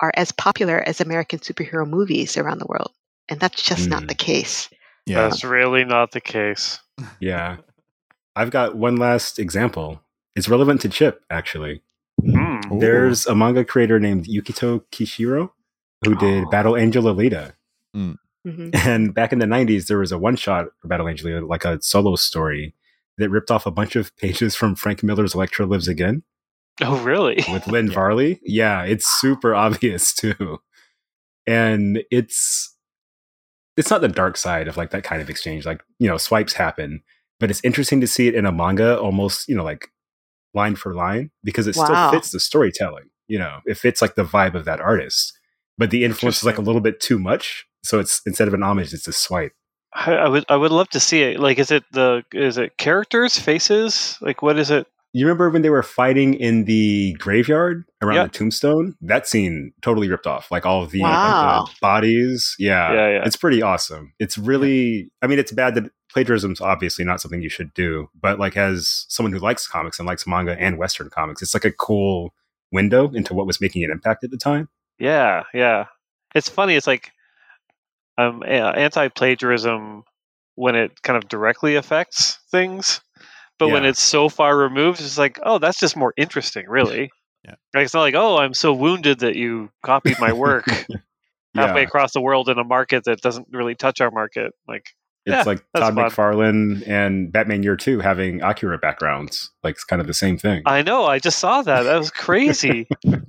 [0.00, 2.92] are as popular as American superhero movies around the world,
[3.28, 3.90] and that's just mm.
[3.90, 4.68] not the case.
[5.06, 6.78] Yeah, that's really not the case.
[7.20, 7.56] Yeah,
[8.36, 10.02] I've got one last example.
[10.36, 11.82] It's relevant to Chip actually.
[12.22, 12.80] Mm.
[12.80, 15.50] There's a manga creator named Yukito Kishiro
[16.04, 16.50] who did oh.
[16.50, 17.52] Battle Angel Alita.
[17.96, 18.16] Mm.
[18.46, 18.70] Mm-hmm.
[18.88, 21.80] And back in the 90s, there was a one shot Battle Angel, Alita, like a
[21.82, 22.74] solo story
[23.18, 26.22] that ripped off a bunch of pages from Frank Miller's Elektra Lives Again.
[26.82, 27.44] Oh, really?
[27.52, 27.94] With Lynn yeah.
[27.94, 28.40] Varley.
[28.42, 30.58] Yeah, it's super obvious too.
[31.46, 32.74] And it's
[33.76, 35.66] it's not the dark side of like that kind of exchange.
[35.66, 37.02] Like, you know, swipes happen,
[37.40, 39.88] but it's interesting to see it in a manga almost, you know, like
[40.54, 41.84] line for line because it wow.
[41.84, 43.10] still fits the storytelling.
[43.26, 45.36] You know, it fits like the vibe of that artist.
[45.78, 48.62] But the influence is like a little bit too much so it's instead of an
[48.62, 49.52] homage, it's a swipe.
[49.92, 51.40] I, I, would I would love to see it.
[51.40, 54.18] Like, is it the is it characters, faces?
[54.20, 54.86] Like, what is it?
[55.12, 58.32] You remember when they were fighting in the graveyard around yep.
[58.32, 58.96] the tombstone?
[59.00, 60.50] That scene totally ripped off.
[60.50, 61.64] Like all of the, wow.
[61.66, 62.54] the bodies.
[62.58, 62.92] Yeah.
[62.92, 63.22] yeah, yeah.
[63.24, 64.12] It's pretty awesome.
[64.20, 65.10] It's really.
[65.20, 69.06] I mean, it's bad that plagiarism's obviously not something you should do, but like as
[69.08, 72.32] someone who likes comics and likes manga and Western comics, it's like a cool
[72.72, 74.68] window into what was making an impact at the time.
[74.98, 75.86] Yeah, yeah.
[76.34, 76.74] It's funny.
[76.76, 77.10] It's like
[78.16, 80.04] um, anti-plagiarism
[80.54, 83.00] when it kind of directly affects things,
[83.60, 83.74] but yeah.
[83.74, 87.10] when it's so far removed, it's like, oh, that's just more interesting, really.
[87.44, 87.54] Yeah.
[87.74, 90.64] Like, it's not like, oh, I'm so wounded that you copied my work
[91.54, 94.54] halfway across the world in a market that doesn't really touch our market.
[94.66, 94.86] Like,
[95.26, 96.10] it's like Todd fun.
[96.10, 99.50] McFarlane and Batman Year Two having Akira backgrounds.
[99.62, 100.62] Like, it's kind of the same thing.
[100.64, 101.04] I know.
[101.04, 101.82] I just saw that.
[101.82, 102.88] That was crazy.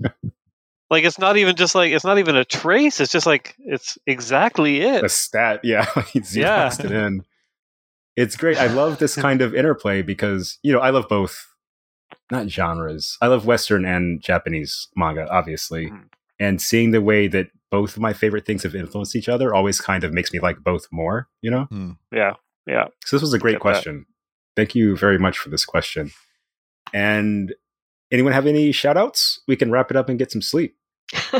[0.92, 3.00] Like it's not even just like it's not even a trace.
[3.00, 5.06] It's just like it's exactly it.
[5.06, 5.86] A stat, yeah.
[6.12, 6.70] He's yeah.
[6.70, 7.24] it in.
[8.16, 8.58] It's great.
[8.58, 11.48] I love this kind of interplay because you know I love both,
[12.32, 13.18] not genres.
[13.22, 16.04] I love Western and Japanese manga, obviously, mm.
[16.40, 19.80] and seeing the way that both of my favorite things have influenced each other always
[19.80, 21.30] kind of makes me like both more.
[21.42, 21.68] You know?
[21.72, 21.98] Mm.
[22.12, 22.34] Yeah,
[22.68, 22.88] yeah.
[23.06, 24.00] So this was a great question.
[24.00, 24.06] That.
[24.62, 26.12] Thank you very much for this question.
[26.94, 27.54] And
[28.12, 29.40] anyone have any shout outs?
[29.48, 30.76] We can wrap it up and get some sleep.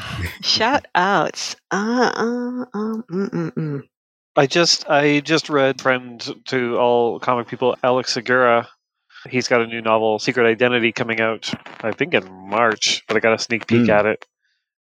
[0.42, 1.56] Shout outs.
[1.70, 3.82] Uh, uh, um, mm, mm, mm.
[4.36, 8.68] I just I just read friend to all comic people Alex Segura.
[9.28, 11.52] He's got a new novel, Secret Identity, coming out.
[11.82, 13.88] I think in March, but I got a sneak peek mm.
[13.90, 14.24] at it,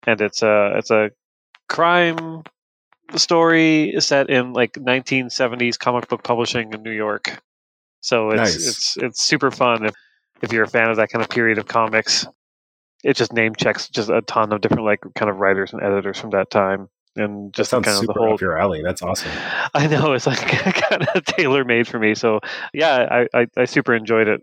[0.07, 1.11] and it's a it's a
[1.68, 2.44] crime
[3.15, 7.41] story set in like 1970s comic book publishing in New York.
[7.99, 8.68] So it's nice.
[8.68, 9.94] it's it's super fun if
[10.41, 12.26] if you're a fan of that kind of period of comics.
[13.03, 16.19] It just name checks just a ton of different like kind of writers and editors
[16.19, 18.82] from that time and just kind of the whole your alley.
[18.82, 19.32] That's awesome.
[19.74, 20.40] I know it's like
[20.90, 22.16] kind of tailor made for me.
[22.16, 22.40] So
[22.74, 24.42] yeah, I, I, I super enjoyed it.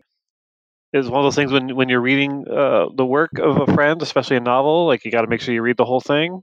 [0.92, 4.00] It's one of those things when when you're reading uh, the work of a friend,
[4.00, 6.42] especially a novel, like you got to make sure you read the whole thing.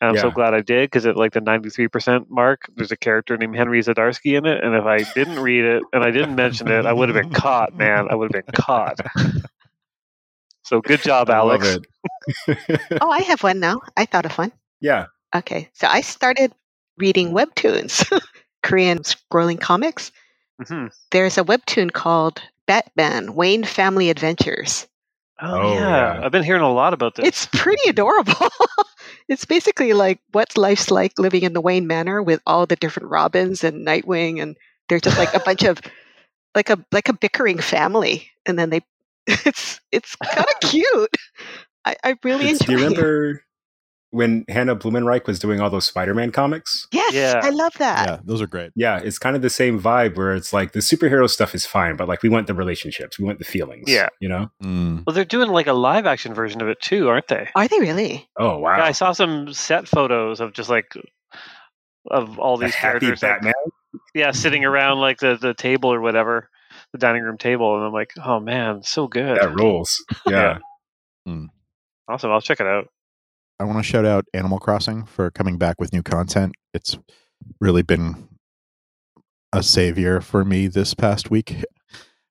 [0.00, 0.22] And I'm yeah.
[0.22, 3.80] so glad I did because at like the 93% mark, there's a character named Henry
[3.80, 4.62] Zdarsky in it.
[4.62, 7.32] And if I didn't read it and I didn't mention it, I would have been
[7.32, 8.08] caught, man.
[8.10, 8.98] I would have been caught.
[10.62, 11.78] so good job, Alex.
[13.00, 13.82] oh, I have one now.
[13.96, 14.52] I thought of one.
[14.80, 15.06] Yeah.
[15.34, 15.68] Okay.
[15.72, 16.52] So I started
[16.98, 18.06] reading webtoons,
[18.62, 20.12] Korean scrolling comics.
[20.62, 20.86] Mm-hmm.
[21.10, 24.86] There's a webtoon called Batman Wayne Family Adventures.
[25.40, 25.80] Oh, oh yeah.
[26.18, 26.24] yeah.
[26.24, 27.26] I've been hearing a lot about this.
[27.26, 28.48] It's pretty adorable.
[29.28, 33.10] it's basically like what life's like living in the Wayne Manor with all the different
[33.10, 34.56] Robins and Nightwing, and
[34.88, 35.80] they're just like a bunch of
[36.54, 38.80] like a like a bickering family, and then they
[39.26, 41.16] it's it's kind of cute.
[41.84, 42.66] I, I really enjoy.
[42.66, 43.44] Do you remember
[44.14, 46.86] when Hannah Blumenreich was doing all those Spider-Man comics.
[46.92, 47.40] Yes, yeah.
[47.42, 48.08] I love that.
[48.08, 48.70] Yeah, those are great.
[48.76, 51.96] Yeah, it's kind of the same vibe where it's like the superhero stuff is fine,
[51.96, 53.84] but like we want the relationships, we want the feelings.
[53.88, 54.50] Yeah, you know.
[54.62, 55.04] Mm.
[55.04, 57.48] Well, they're doing like a live action version of it too, aren't they?
[57.56, 58.28] Are they really?
[58.38, 58.76] Oh wow!
[58.76, 60.92] Yeah, I saw some set photos of just like
[62.08, 63.20] of all these characters.
[63.20, 63.52] Batman.
[63.64, 66.48] Like, yeah, sitting around like the the table or whatever,
[66.92, 69.38] the dining room table, and I'm like, oh man, so good.
[69.40, 70.04] That rules.
[70.26, 70.58] Yeah.
[71.26, 71.32] yeah.
[71.32, 71.46] Mm.
[72.08, 72.30] Awesome.
[72.30, 72.88] I'll check it out.
[73.60, 76.54] I want to shout out Animal Crossing for coming back with new content.
[76.72, 76.98] It's
[77.60, 78.28] really been
[79.52, 81.64] a savior for me this past week.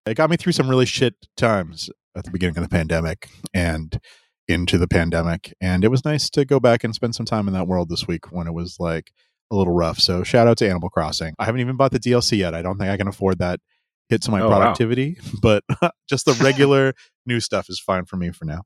[0.05, 3.99] It got me through some really shit times at the beginning of the pandemic and
[4.47, 5.53] into the pandemic.
[5.61, 8.07] And it was nice to go back and spend some time in that world this
[8.07, 9.11] week when it was like
[9.49, 9.99] a little rough.
[9.99, 11.33] So shout out to Animal Crossing.
[11.39, 12.53] I haven't even bought the DLC yet.
[12.53, 13.61] I don't think I can afford that
[14.09, 15.39] hit to my oh, productivity, wow.
[15.41, 15.63] but
[16.09, 16.93] just the regular
[17.25, 18.63] new stuff is fine for me for now.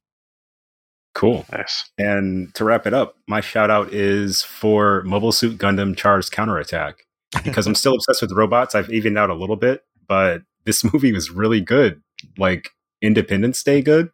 [1.17, 1.47] Cool.
[1.51, 1.89] Nice.
[1.97, 7.03] And to wrap it up, my shout out is for Mobile Suit Gundam Char's Counterattack.
[7.43, 8.73] Because I'm still obsessed with robots.
[8.73, 12.01] I've evened out a little bit, but this movie was really good.
[12.37, 12.69] Like
[13.01, 14.11] Independence Day good.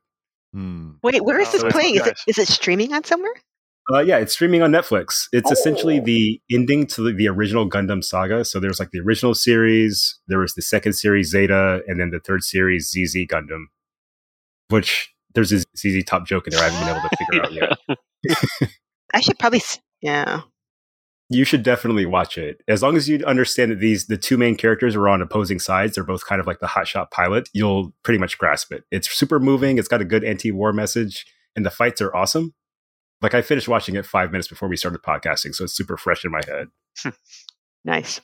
[0.52, 0.94] Hmm.
[1.04, 1.96] Wait, where is oh, this playing?
[1.96, 3.34] Is it, is it streaming on somewhere?
[3.94, 5.28] Uh, yeah, it's streaming on Netflix.
[5.32, 5.54] It's oh.
[5.54, 8.44] essentially the ending to the, the, original Gundam saga.
[8.44, 12.20] So there's like the original series, there was the second series Zeta, and then the
[12.20, 13.66] third series ZZ Gundam,
[14.70, 17.54] which there's a ZZ Top joke in there I haven't been able to figure out
[18.60, 18.70] yet.
[19.14, 19.62] I should probably,
[20.02, 20.42] yeah.
[21.30, 22.62] You should definitely watch it.
[22.68, 25.96] As long as you understand that these the two main characters are on opposing sides,
[25.96, 27.50] they're both kind of like the hotshot pilot.
[27.54, 28.84] You'll pretty much grasp it.
[28.92, 29.78] It's super moving.
[29.78, 32.54] It's got a good anti-war message, and the fights are awesome.
[33.22, 36.26] Like I finished watching it five minutes before we started podcasting, so it's super fresh
[36.26, 36.68] in my head.
[37.86, 38.22] nice.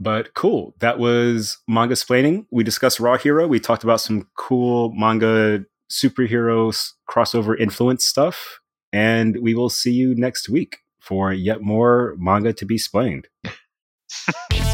[0.00, 0.74] But cool.
[0.78, 2.46] That was mangasplaining.
[2.50, 3.46] We discussed Raw Hero.
[3.46, 8.60] We talked about some cool manga superheroes crossover influence stuff.
[8.92, 13.28] And we will see you next week for yet more manga to be splained.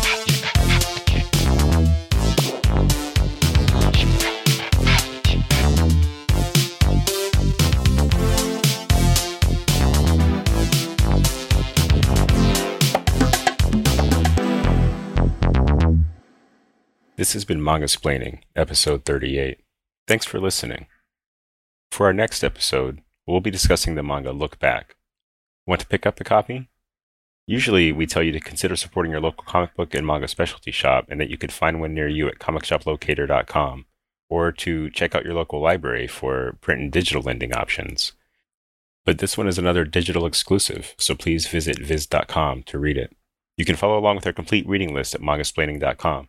[17.16, 19.58] This has been Mangasplaining, episode 38.
[20.08, 20.86] Thanks for listening.
[21.92, 24.96] For our next episode, we'll be discussing the manga Look Back.
[25.64, 26.68] Want to pick up a copy?
[27.46, 31.06] Usually, we tell you to consider supporting your local comic book and manga specialty shop
[31.08, 33.86] and that you could find one near you at comicshoplocator.com
[34.28, 38.10] or to check out your local library for print and digital lending options.
[39.04, 43.14] But this one is another digital exclusive, so please visit viz.com to read it.
[43.56, 46.28] You can follow along with our complete reading list at mangasplaining.com.